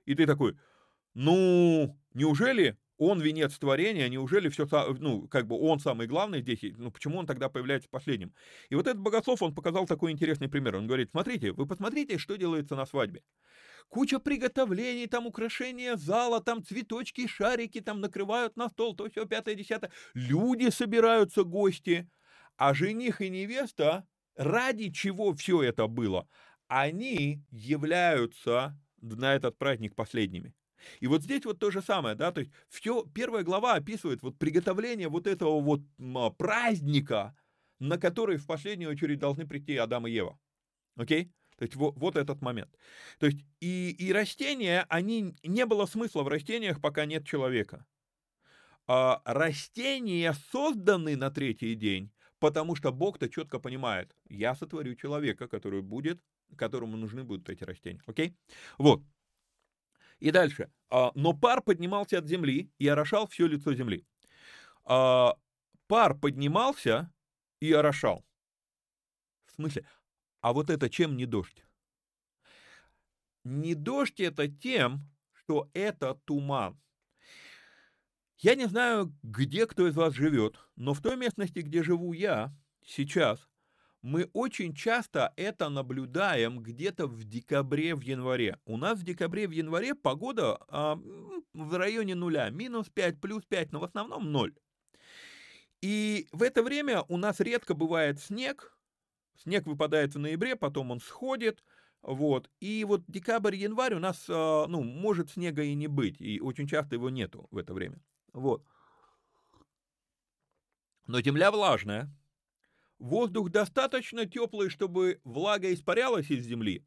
[0.06, 0.56] И ты такой,
[1.14, 2.76] ну, неужели
[3.08, 4.66] он венец творения, неужели все,
[4.98, 8.32] ну, как бы он самый главный здесь, ну, почему он тогда появляется последним?
[8.68, 10.76] И вот этот богослов, он показал такой интересный пример.
[10.76, 13.22] Он говорит, смотрите, вы посмотрите, что делается на свадьбе.
[13.88, 19.54] Куча приготовлений, там украшения зала, там цветочки, шарики, там накрывают на стол, то все, пятое,
[19.54, 19.90] десятое.
[20.14, 22.08] Люди собираются, гости.
[22.56, 26.28] А жених и невеста, ради чего все это было?
[26.68, 30.54] Они являются на этот праздник последними.
[31.00, 34.38] И вот здесь вот то же самое, да, то есть все, первая глава описывает вот
[34.38, 35.80] приготовление вот этого вот
[36.36, 37.36] праздника,
[37.78, 40.38] на который в последнюю очередь должны прийти Адам и Ева.
[40.96, 41.32] Окей?
[41.58, 42.70] То есть вот, вот этот момент.
[43.18, 47.86] То есть и, и растения, они, не было смысла в растениях, пока нет человека.
[48.86, 52.10] А растения созданы на третий день,
[52.40, 56.20] потому что Бог-то четко понимает, я сотворю человека, который будет,
[56.56, 58.02] которому нужны будут эти растения.
[58.06, 58.36] Окей?
[58.78, 59.02] Вот.
[60.22, 60.70] И дальше.
[60.88, 64.06] А, но пар поднимался от земли и орошал все лицо земли.
[64.84, 65.34] А,
[65.88, 67.12] пар поднимался
[67.58, 68.24] и орошал.
[69.46, 69.84] В смысле?
[70.40, 71.64] А вот это чем не дождь?
[73.42, 76.80] Не дождь это тем, что это туман.
[78.38, 82.54] Я не знаю, где кто из вас живет, но в той местности, где живу я
[82.84, 83.48] сейчас,
[84.02, 88.58] мы очень часто это наблюдаем где-то в декабре, в январе.
[88.66, 91.00] У нас в декабре, в январе погода а,
[91.54, 94.54] в районе нуля, минус 5, плюс 5, но в основном 0.
[95.82, 98.76] И в это время у нас редко бывает снег.
[99.36, 101.62] Снег выпадает в ноябре, потом он сходит.
[102.02, 102.50] Вот.
[102.58, 106.20] И вот декабрь-январь у нас, а, ну, может снега и не быть.
[106.20, 108.00] И очень часто его нету в это время.
[108.32, 108.66] Вот.
[111.06, 112.12] Но земля влажная.
[113.02, 116.86] Воздух достаточно теплый, чтобы влага испарялась из земли,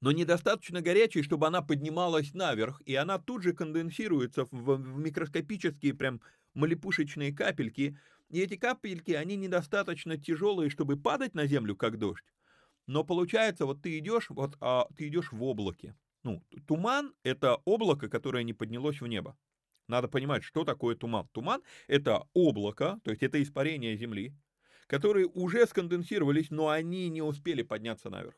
[0.00, 6.20] но недостаточно горячий, чтобы она поднималась наверх, и она тут же конденсируется в, микроскопические прям
[6.54, 7.96] малепушечные капельки,
[8.28, 12.24] и эти капельки, они недостаточно тяжелые, чтобы падать на землю, как дождь.
[12.88, 15.94] Но получается, вот ты идешь, вот а, ты идешь в облаке.
[16.24, 19.38] Ну, туман— это облако, которое не поднялось в небо.
[19.86, 21.28] Надо понимать, что такое туман.
[21.28, 24.34] Туман— это облако, то есть это испарение Земли,
[24.86, 28.34] которые уже сконденсировались, но они не успели подняться наверх.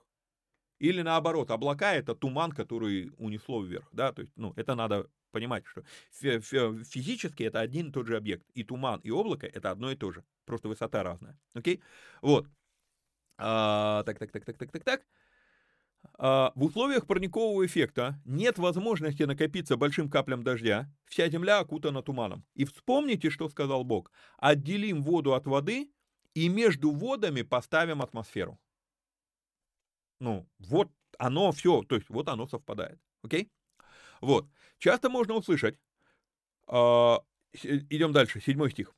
[0.78, 5.64] Или наоборот, облака это туман, который унесло вверх, да, то есть, ну, это надо понимать,
[5.66, 9.96] что физически это один и тот же объект, и туман, и облако это одно и
[9.96, 11.82] то же, просто высота разная, окей,
[12.20, 12.46] вот,
[13.38, 15.02] а, так, так, так, так, так, так, так,
[16.18, 22.44] а, в условиях парникового эффекта нет возможности накопиться большим каплям дождя, вся земля окутана туманом.
[22.54, 24.10] И вспомните, что сказал Бог.
[24.38, 25.90] Отделим воду от воды,
[26.36, 28.60] и между водами поставим атмосферу.
[30.20, 33.00] Ну, вот оно все, то есть вот оно совпадает.
[33.22, 33.50] Окей?
[34.20, 34.46] Вот.
[34.78, 35.78] Часто можно услышать,
[36.68, 37.16] э,
[37.54, 38.94] идем дальше, седьмой стих.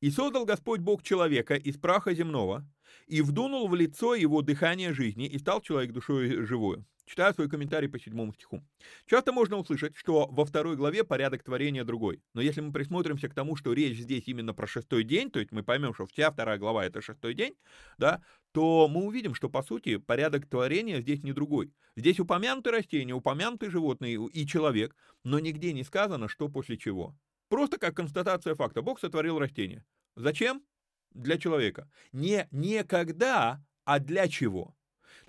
[0.00, 2.66] «И создал Господь Бог человека из праха земного,
[3.06, 6.84] и вдунул в лицо его дыхание жизни, и стал человек душой живую».
[7.10, 8.62] Читаю свой комментарий по седьмому стиху.
[9.06, 12.22] Часто можно услышать, что во второй главе порядок творения другой.
[12.34, 15.50] Но если мы присмотримся к тому, что речь здесь именно про шестой день, то есть
[15.50, 17.56] мы поймем, что вся вторая глава это шестой день,
[17.98, 21.74] да, то мы увидим, что по сути порядок творения здесь не другой.
[21.96, 24.94] Здесь упомянуты растения, упомянуты животные и человек,
[25.24, 27.18] но нигде не сказано, что после чего.
[27.48, 28.82] Просто как констатация факта.
[28.82, 29.84] Бог сотворил растение.
[30.14, 30.62] Зачем?
[31.10, 31.90] Для человека.
[32.12, 34.76] Не, не когда, а для чего.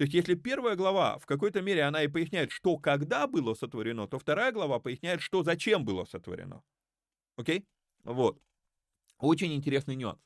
[0.01, 4.07] То есть, если первая глава в какой-то мере она и поясняет, что когда было сотворено,
[4.07, 6.63] то вторая глава поясняет, что зачем было сотворено.
[7.35, 7.67] Окей?
[8.03, 8.41] Вот.
[9.19, 10.19] Очень интересный нюанс.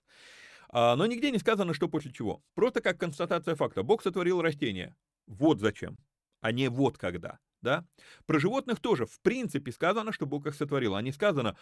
[0.69, 2.41] А, но нигде не сказано, что после чего.
[2.53, 3.84] Просто как констатация факта.
[3.84, 4.95] Бог сотворил растение.
[5.28, 5.97] Вот зачем,
[6.39, 7.86] а не вот когда да?
[8.26, 11.57] Про животных тоже, в принципе, сказано, что Бог их сотворил, а не сказано,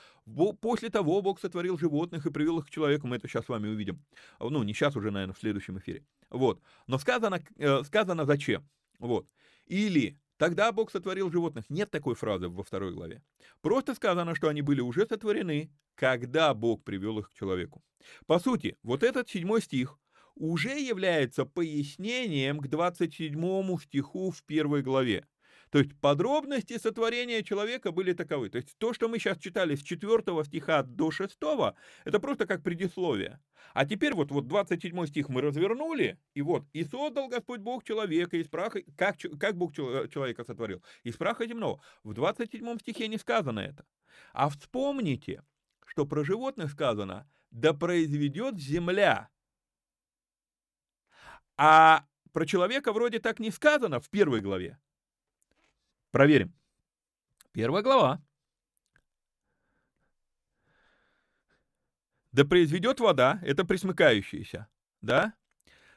[0.61, 3.69] после того Бог сотворил животных и привел их к человеку, мы это сейчас с вами
[3.69, 4.03] увидим.
[4.39, 6.05] Ну, не сейчас уже, наверное, в следующем эфире.
[6.29, 6.61] Вот.
[6.85, 8.69] Но сказано, э, сказано зачем.
[8.99, 9.27] Вот.
[9.65, 11.65] Или Тогда Бог сотворил животных.
[11.69, 13.21] Нет такой фразы во второй главе.
[13.61, 17.81] Просто сказано, что они были уже сотворены, когда Бог привел их к человеку.
[18.25, 19.97] По сути, вот этот седьмой стих
[20.35, 25.25] уже является пояснением к 27 стиху в первой главе.
[25.73, 28.49] То есть подробности сотворения человека были таковы.
[28.49, 31.35] То есть то, что мы сейчас читали с 4 стиха до 6,
[32.05, 33.39] это просто как предисловие.
[33.73, 38.37] А теперь вот, вот 27 стих мы развернули, и вот, «И создал Господь Бог человека
[38.37, 40.83] из праха...» Как, как Бог человека сотворил?
[41.01, 41.81] Из праха земного.
[42.03, 43.83] В 27 стихе не сказано это.
[44.31, 45.41] А вспомните,
[45.87, 49.27] что про животных сказано «Да произведет земля».
[51.57, 54.77] А про человека вроде так не сказано в первой главе.
[56.13, 56.53] Проверим.
[57.53, 58.21] Первая глава.
[62.31, 64.67] Да произведет вода, это присмыкающаяся,
[65.01, 65.33] да?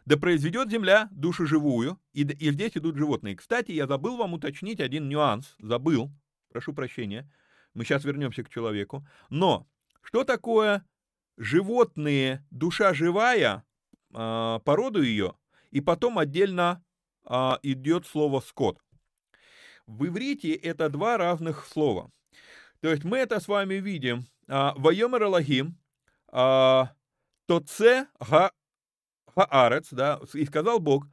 [0.06, 3.36] Да произведет земля душу живую, и, и здесь идут животные.
[3.36, 6.10] Кстати, я забыл вам уточнить один нюанс, забыл,
[6.48, 7.30] прошу прощения,
[7.74, 9.06] мы сейчас вернемся к человеку.
[9.28, 9.68] Но
[10.00, 10.86] что такое
[11.36, 13.66] животные, душа живая,
[14.14, 15.34] э, породу ее,
[15.72, 16.82] и потом отдельно
[17.28, 18.80] э, идет слово скот.
[19.86, 22.10] В иврите это два разных слова.
[22.80, 24.26] То есть мы это с вами видим.
[24.46, 25.78] Вайомер Аллахим,
[27.46, 28.06] Тоце
[29.34, 31.06] Гаарец, да, и сказал Бог,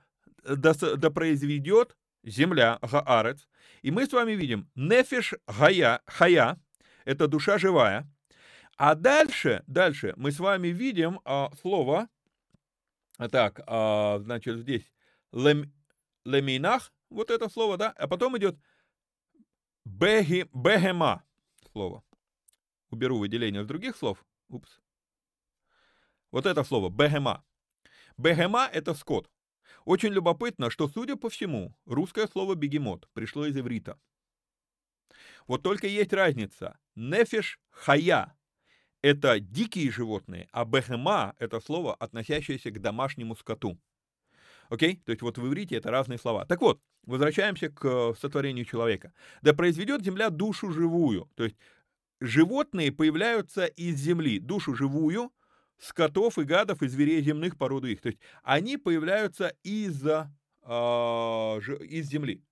[0.43, 3.47] да, да произведет земля Гаарец.
[3.82, 6.59] И мы с вами видим Нефиш Гая, Хая,
[7.05, 8.09] это душа живая.
[8.78, 12.07] А дальше, дальше мы с вами видим а, слово,
[13.32, 14.91] так, а, значит, здесь
[15.32, 15.71] лем,
[16.26, 18.57] леминах, вот это слово, да, а потом идет
[19.86, 21.24] беги, бегема
[21.72, 22.03] слово.
[22.89, 24.26] Уберу выделение с других слов.
[24.49, 24.82] Упс.
[26.32, 27.43] Вот это слово, бегема.
[28.18, 29.30] Бегема– это скот.
[29.86, 33.99] Очень любопытно, что, судя по всему, русское слово бегемот пришло из иврита.
[35.47, 36.80] Вот только есть разница.
[36.95, 38.38] Нефиш хая–
[39.01, 43.80] это дикие животные, а бехема– это слово, относящееся к домашнему скоту.
[44.74, 44.99] Окей?
[45.05, 46.45] То есть вот в иврите это разные слова.
[46.45, 49.13] Так вот, возвращаемся к э, сотворению человека.
[49.43, 51.30] Да произведет земля душу живую.
[51.36, 51.55] То есть
[52.19, 55.32] животные появляются из земли, душу живую,
[55.78, 58.01] скотов и гадов и зверей земных породу их.
[58.01, 60.26] То есть они появляются из, э,
[60.65, 62.43] из земли.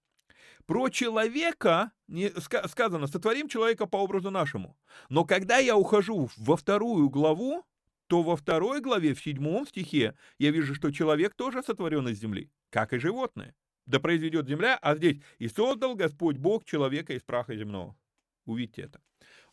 [0.67, 2.29] Про человека не,
[2.67, 4.77] сказано, сотворим человека по образу нашему.
[5.09, 7.65] Но когда я ухожу во вторую главу,
[8.11, 12.51] то во второй главе, в седьмом стихе, я вижу, что человек тоже сотворен из земли,
[12.69, 13.55] как и животное.
[13.85, 17.95] Да произведет земля, а здесь и создал Господь Бог человека из праха земного.
[18.43, 19.01] Увидите это.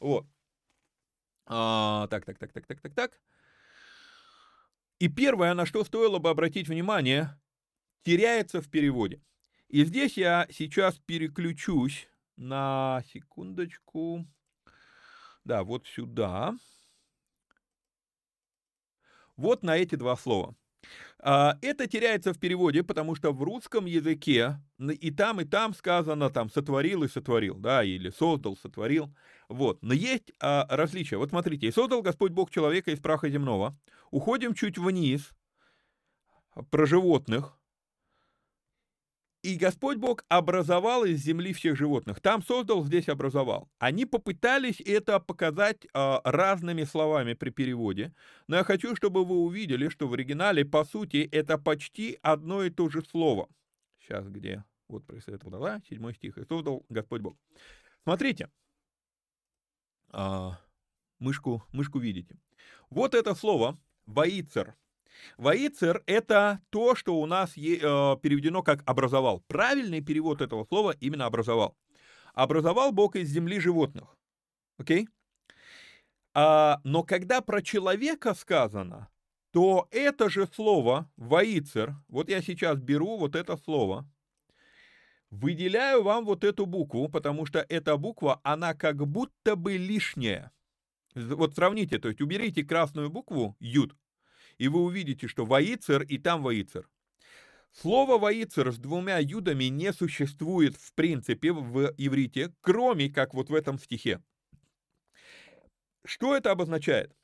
[0.00, 0.26] Вот.
[1.46, 3.20] А, так, так, так, так, так, так, так.
[4.98, 7.38] И первое, на что стоило бы обратить внимание,
[8.02, 9.22] теряется в переводе.
[9.68, 14.26] И здесь я сейчас переключусь на секундочку.
[15.44, 16.56] Да, вот сюда
[19.38, 20.54] вот на эти два слова.
[21.20, 26.30] А, это теряется в переводе, потому что в русском языке и там, и там сказано
[26.30, 29.12] там сотворил и сотворил, да, или создал, сотворил.
[29.48, 29.82] Вот.
[29.82, 31.16] Но есть а, различия.
[31.16, 33.76] Вот смотрите, создал Господь Бог человека из праха земного.
[34.10, 35.30] Уходим чуть вниз
[36.70, 37.57] про животных.
[39.42, 42.20] И Господь Бог образовал из земли всех животных.
[42.20, 43.70] Там создал, здесь образовал.
[43.78, 48.12] Они попытались это показать э, разными словами при переводе,
[48.48, 52.70] но я хочу, чтобы вы увидели, что в оригинале, по сути, это почти одно и
[52.70, 53.48] то же слово.
[54.00, 54.64] Сейчас где?
[54.88, 56.36] Вот происходит да, седьмой стих.
[56.36, 57.36] И создал Господь Бог.
[58.02, 58.50] Смотрите.
[60.10, 60.58] А,
[61.20, 62.36] мышку, мышку видите.
[62.90, 64.74] Вот это слово «воицер».
[65.36, 69.42] Воицер– это то, что у нас э, переведено как «образовал».
[69.46, 71.76] Правильный перевод этого слова именно «образовал».
[72.34, 74.16] Образовал Бог из земли животных.
[74.78, 75.08] Окей?
[76.34, 79.08] А, но когда про человека сказано,
[79.52, 84.08] то это же слово «воицер», вот я сейчас беру вот это слово,
[85.30, 90.52] выделяю вам вот эту букву, потому что эта буква, она как будто бы лишняя.
[91.14, 93.94] Вот сравните, то есть уберите красную букву «ют»,
[94.58, 96.88] и вы увидите, что воицер и там воицер.
[97.72, 103.54] Слово «воицер» с двумя юдами не существует в принципе в иврите, кроме как вот в
[103.54, 104.22] этом стихе.
[106.04, 107.14] Что это обозначает?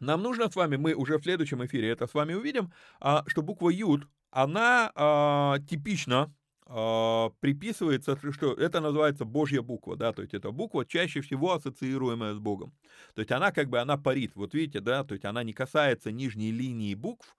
[0.00, 3.42] Нам нужно с вами, мы уже в следующем эфире это с вами увидим, а, что
[3.42, 6.32] буква «юд», она а, типична
[6.68, 12.34] э, приписывается, что это называется Божья буква, да, то есть это буква чаще всего ассоциируемая
[12.34, 12.72] с Богом.
[13.14, 16.12] То есть она как бы, она парит, вот видите, да, то есть она не касается
[16.12, 17.36] нижней линии букв,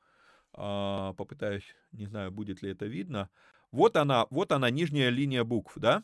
[0.55, 3.29] э, попытаюсь, не знаю, будет ли это видно,
[3.71, 6.03] вот она, вот она нижняя линия букв, да,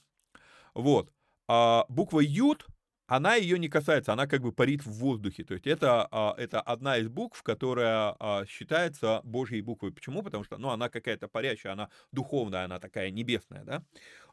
[0.73, 1.11] вот,
[1.47, 2.65] а буква Юд
[3.07, 5.43] она ее не касается, она как бы парит в воздухе.
[5.43, 9.91] То есть это, а, это одна из букв, которая а, считается Божьей буквой.
[9.91, 10.23] Почему?
[10.23, 13.63] Потому что ну, она какая-то парящая, она духовная, она такая небесная.
[13.63, 13.83] Да?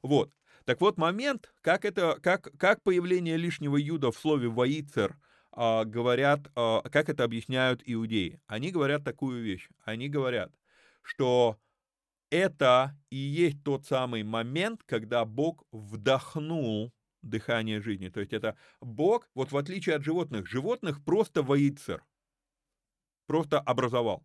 [0.03, 0.33] Вот.
[0.65, 5.19] Так вот, момент, как, это, как, как появление лишнего юда в слове «воицер»
[5.51, 8.41] а, говорят, как это объясняют иудеи.
[8.47, 9.69] Они говорят такую вещь.
[9.85, 10.51] Они говорят,
[11.03, 11.59] что
[12.31, 16.91] это и есть тот самый момент, когда Бог вдохнул
[17.23, 18.09] дыхание жизни.
[18.09, 22.05] То есть это Бог, вот в отличие от животных, животных просто воицер,
[23.27, 24.25] просто образовал.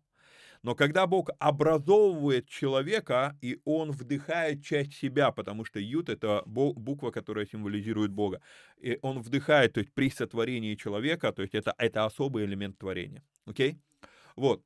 [0.62, 7.10] Но когда Бог образовывает человека, и он вдыхает часть себя, потому что ют— это буква,
[7.12, 8.40] которая символизирует Бога,
[8.76, 13.22] и он вдыхает, то есть при сотворении человека, то есть это, это особый элемент творения.
[13.46, 13.72] Окей?
[13.72, 13.78] Okay?
[14.34, 14.64] Вот.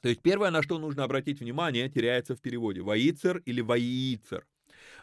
[0.00, 2.82] То есть первое, на что нужно обратить внимание, теряется в переводе.
[2.82, 4.46] Воицер или воицер.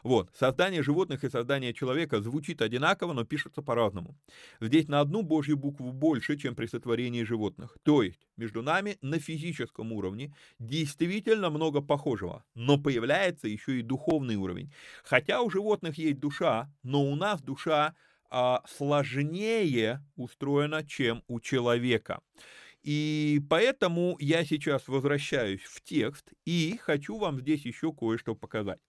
[0.04, 0.30] Вот.
[0.38, 4.18] Создание животных и создание человека звучит одинаково, но пишется по-разному.
[4.60, 7.78] Здесь на одну божью букву больше, чем при сотворении животных.
[7.84, 14.36] То есть между нами на физическом уровне действительно много похожего, но появляется еще и духовный
[14.36, 14.72] уровень.
[15.04, 17.96] Хотя у животных есть душа, но у нас душа
[18.30, 22.22] а, сложнее устроена, чем у человека.
[22.84, 28.80] И поэтому я сейчас возвращаюсь в текст и хочу вам здесь еще кое-что показать.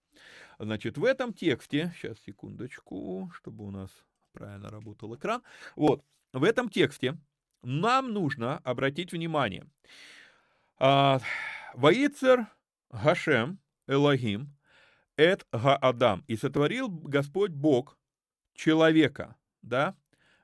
[0.59, 3.89] Значит, в этом тексте, сейчас секундочку, чтобы у нас
[4.31, 5.41] правильно работал экран.
[5.75, 6.03] Вот,
[6.33, 7.17] в этом тексте
[7.63, 9.67] нам нужно обратить внимание.
[10.77, 11.19] А,
[11.73, 12.47] Ваицер
[12.91, 14.55] Гашем Элогим
[15.17, 16.23] Эт Гаадам.
[16.27, 17.97] И сотворил Господь Бог
[18.53, 19.95] человека, да,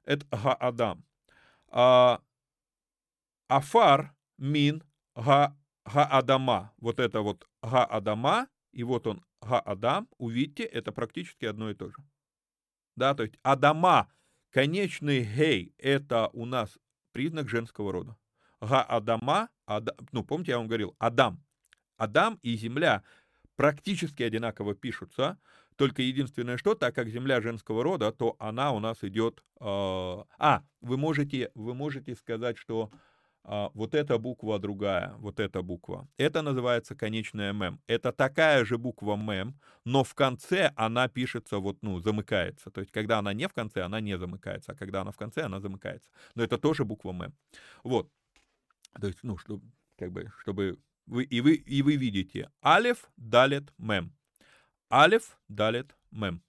[0.05, 1.05] Эт Гаадам.
[1.69, 2.21] А,
[3.47, 4.83] Афар Мин
[5.15, 6.73] Гаадама.
[6.77, 11.95] Вот это вот Гаадама, и вот он Га-Адам, увидите, это практически одно и то же.
[12.95, 14.11] Да, то есть Адама,
[14.51, 16.77] конечный гей, это у нас
[17.11, 18.17] признак женского рода.
[18.61, 21.43] Га-Адама, Ада, ну, помните, я вам говорил, Адам.
[21.97, 23.03] Адам и Земля
[23.55, 25.39] практически одинаково пишутся,
[25.75, 29.43] только единственное что, так как Земля женского рода, то она у нас идет...
[29.59, 32.91] Э, а, вы можете, вы можете сказать, что
[33.43, 36.07] вот эта буква другая, вот эта буква.
[36.17, 37.81] Это называется конечная мем.
[37.87, 42.69] Это такая же буква мем, но в конце она пишется вот, ну, замыкается.
[42.69, 45.41] То есть, когда она не в конце, она не замыкается, а когда она в конце,
[45.41, 46.09] она замыкается.
[46.35, 47.33] Но это тоже буква мем.
[47.83, 48.09] Вот.
[48.99, 49.63] То есть, ну, чтобы,
[49.97, 50.77] как бы, чтобы
[51.07, 54.13] вы, и вы, и вы видите алиф, далет, мем.
[54.91, 56.43] Алиф, далет, мем.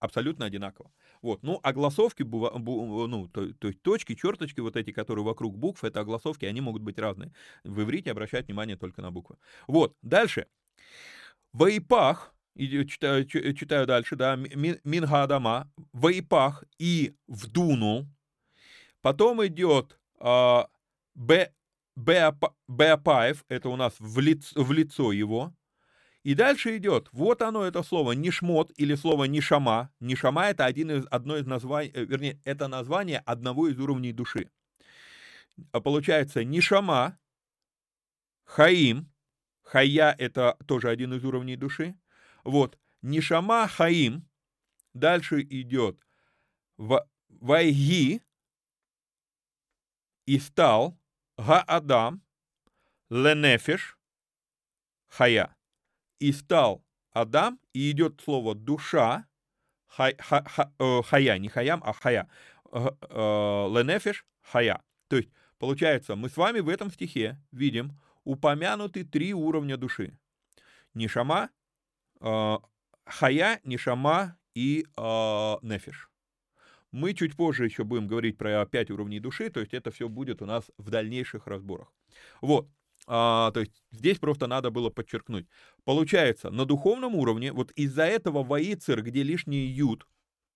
[0.00, 0.90] Абсолютно одинаково.
[1.22, 1.42] Вот.
[1.42, 6.44] Ну, огласовки, ну, то, то есть точки, черточки вот эти, которые вокруг букв, это огласовки,
[6.44, 7.32] они могут быть разные.
[7.64, 9.36] В иврите обращать внимание только на буквы.
[9.68, 10.46] Вот, дальше.
[11.52, 18.08] В Ипах, читаю, читаю дальше, да, Минга Адама, в Ипах и в Дуну,
[19.00, 20.64] потом идет э,
[21.14, 21.52] Б,
[21.96, 25.52] Беапаев, это у нас в лицо, в лицо его,
[26.22, 29.92] и дальше идет, вот оно это слово нишмот или слово нишама.
[29.98, 34.48] Нишама это один из, одно из названий, э, вернее, это название одного из уровней души.
[35.72, 37.18] А получается нишама,
[38.44, 39.10] хаим,
[39.62, 41.96] хая это тоже один из уровней души.
[42.44, 44.28] Вот, нишама, хаим,
[44.94, 46.00] дальше идет
[46.76, 48.22] вайги,
[50.24, 50.96] и стал,
[51.36, 52.22] га-адам,
[53.10, 53.98] ленефиш,
[55.08, 55.54] хая
[56.22, 59.26] и стал Адам, и идет слово душа,
[59.88, 62.28] хай, ха, ха, э, хая, не хаям, а хая,
[62.70, 64.80] э, э, ленефиш, хая.
[65.08, 70.16] То есть, получается, мы с вами в этом стихе видим упомянуты три уровня души.
[70.94, 71.50] Нишама,
[72.20, 72.58] э,
[73.04, 76.08] хая, нишама и э, нефиш.
[76.92, 80.40] Мы чуть позже еще будем говорить про пять уровней души, то есть это все будет
[80.40, 81.92] у нас в дальнейших разборах.
[82.40, 82.68] Вот,
[83.06, 85.46] а, то есть здесь просто надо было подчеркнуть.
[85.84, 90.06] Получается, на духовном уровне, вот из-за этого воицер, где лишний ют,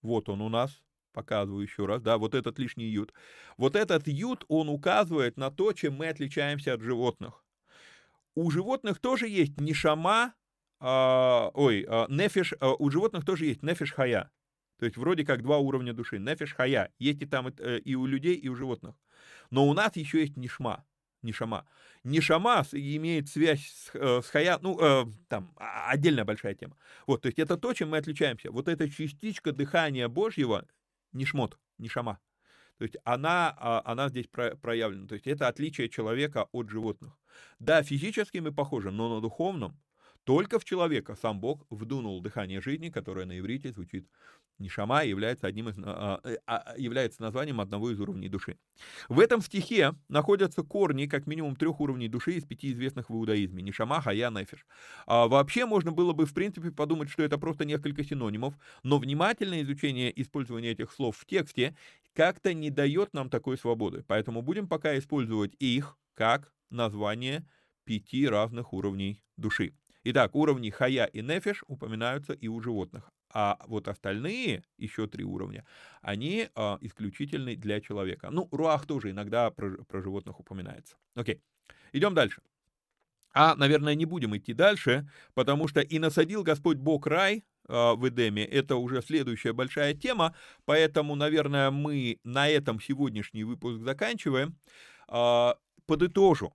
[0.03, 0.83] вот он у нас,
[1.13, 3.13] показываю еще раз, да, вот этот лишний ют.
[3.57, 7.45] Вот этот ют, он указывает на то, чем мы отличаемся от животных.
[8.35, 10.35] У животных тоже есть нишама,
[10.79, 14.31] а, ой, а, нефиш, а, у животных тоже есть нефиш хая.
[14.79, 16.19] То есть вроде как два уровня души.
[16.19, 16.93] Нефиш хая.
[16.99, 18.95] Есть и там э, и у людей, и у животных.
[19.51, 20.85] Но у нас еще есть нишма.
[21.23, 21.67] Нишама.
[22.05, 26.77] Нишама имеет связь с, э, с Хая, ну, э, там, а, отдельная большая тема.
[27.07, 28.51] Вот, то есть это то, чем мы отличаемся.
[28.51, 30.67] Вот эта частичка дыхания Божьего,
[31.13, 32.21] Нишмот, Нишама.
[32.79, 35.07] То есть она, а, она здесь проявлена.
[35.09, 37.19] То есть это отличие человека от животных.
[37.59, 39.81] Да, физически мы похожи, но на духовном
[40.25, 44.09] только в человека сам Бог вдунул дыхание жизни, которое на иврите звучит
[44.59, 48.59] Нишама, является, одним из, а, а, а, является названием одного из уровней души.
[49.09, 53.63] В этом стихе находятся корни как минимум трех уровней души из пяти известных в иудаизме.
[53.63, 54.67] Нишама, Хая, Нефиш.
[55.07, 59.63] А вообще можно было бы в принципе подумать, что это просто несколько синонимов, но внимательное
[59.63, 61.77] изучение использования этих слов в тексте
[62.15, 64.05] как-то не дает нам такой свободы.
[64.07, 67.47] Поэтому будем пока использовать их как название
[67.85, 69.75] пяти разных уровней души.
[70.05, 73.11] Итак, уровни хая и нефиш упоминаются и у животных.
[73.39, 75.67] А вот остальные, еще три уровня,
[76.01, 78.31] они а, исключительны для человека.
[78.31, 80.97] Ну, руах тоже иногда про, про животных упоминается.
[81.15, 81.43] Окей,
[81.93, 82.41] идем дальше.
[83.35, 88.09] А, наверное, не будем идти дальше, потому что «И насадил Господь Бог рай», а, в
[88.09, 88.43] Эдеме.
[88.43, 90.35] Это уже следующая большая тема,
[90.65, 94.57] поэтому, наверное, мы на этом сегодняшний выпуск заканчиваем.
[95.09, 96.55] А, подытожу,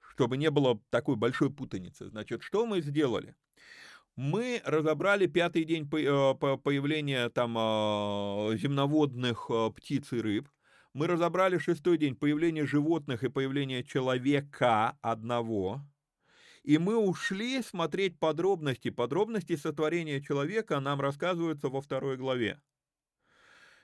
[0.00, 2.08] чтобы не было такой большой путаницы.
[2.08, 3.34] Значит, что мы сделали?
[4.16, 10.48] Мы разобрали пятый день э, появления там а, земноводных птиц и рыб.
[10.94, 15.82] Мы разобрали шестой день появления животных и появления человека одного.
[16.64, 18.88] И мы ушли смотреть подробности.
[18.88, 22.58] Подробности сотворения человека нам рассказываются во второй главе.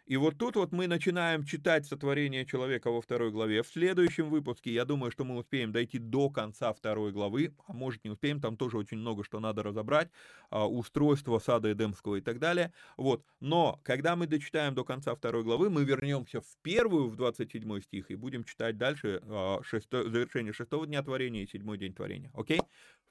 [0.05, 3.63] И вот тут вот мы начинаем читать сотворение человека во второй главе.
[3.63, 8.03] В следующем выпуске, я думаю, что мы успеем дойти до конца второй главы, а может
[8.03, 10.11] не успеем, там тоже очень много что надо разобрать,
[10.51, 12.73] а, устройство сада Эдемского и так далее.
[12.97, 13.25] Вот.
[13.39, 18.11] Но когда мы дочитаем до конца второй главы, мы вернемся в первую, в 27 стих,
[18.11, 22.33] и будем читать дальше а, шесто, завершение шестого дня творения и седьмой день творения.
[22.35, 22.61] Окей?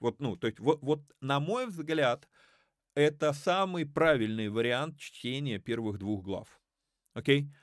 [0.01, 2.27] Вот, ну, то есть, вот, вот на мой взгляд,
[2.95, 6.60] это самый правильный вариант чтения первых двух глав.
[7.15, 7.41] Окей?
[7.41, 7.60] Okay?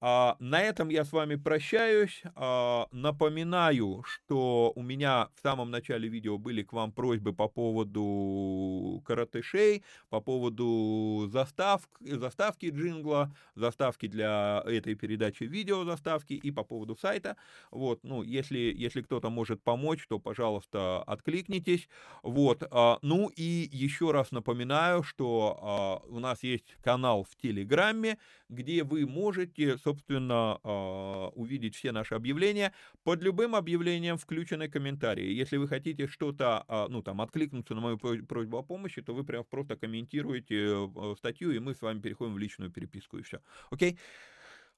[0.00, 2.22] А, на этом я с вами прощаюсь.
[2.36, 9.02] А, напоминаю, что у меня в самом начале видео были к вам просьбы по поводу
[9.04, 16.96] каратышей, по поводу заставки, заставки джингла, заставки для этой передачи видео заставки и по поводу
[16.96, 17.36] сайта.
[17.72, 21.88] Вот, ну, если, если кто-то может помочь, то, пожалуйста, откликнитесь.
[22.22, 28.18] Вот, а, ну и еще раз напоминаю, что а, у нас есть канал в Телеграме,
[28.48, 32.72] где вы можете, собственно, а, увидеть все наши объявления.
[33.04, 35.32] Под любым объявлением включены комментарии.
[35.32, 39.24] Если вы хотите что-то, а, ну, там, откликнуться на мою просьбу о помощи, то вы
[39.24, 43.40] прям просто комментируете э, статью, и мы с вами переходим в личную переписку, и все.
[43.70, 43.98] Окей?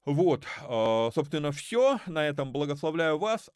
[0.05, 1.99] Вот, а, собственно, все.
[2.07, 3.49] На этом благословляю вас.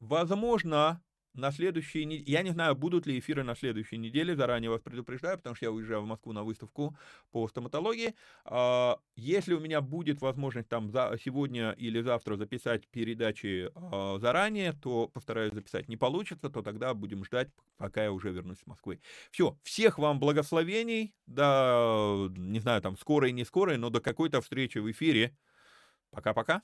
[0.00, 1.00] Возможно,
[1.38, 5.38] на следующей неделе, я не знаю, будут ли эфиры на следующей неделе, заранее вас предупреждаю,
[5.38, 6.96] потому что я уезжаю в Москву на выставку
[7.30, 8.14] по стоматологии.
[8.44, 14.72] А, если у меня будет возможность там за, сегодня или завтра записать передачи а, заранее,
[14.72, 15.88] то постараюсь записать.
[15.88, 18.94] Не получится, то тогда будем ждать, пока я уже вернусь в Москву.
[19.30, 24.78] Все, всех вам благословений, до, не знаю, там, скорой, не скорой, но до какой-то встречи
[24.78, 25.36] в эфире.
[26.10, 26.62] Пока-пока.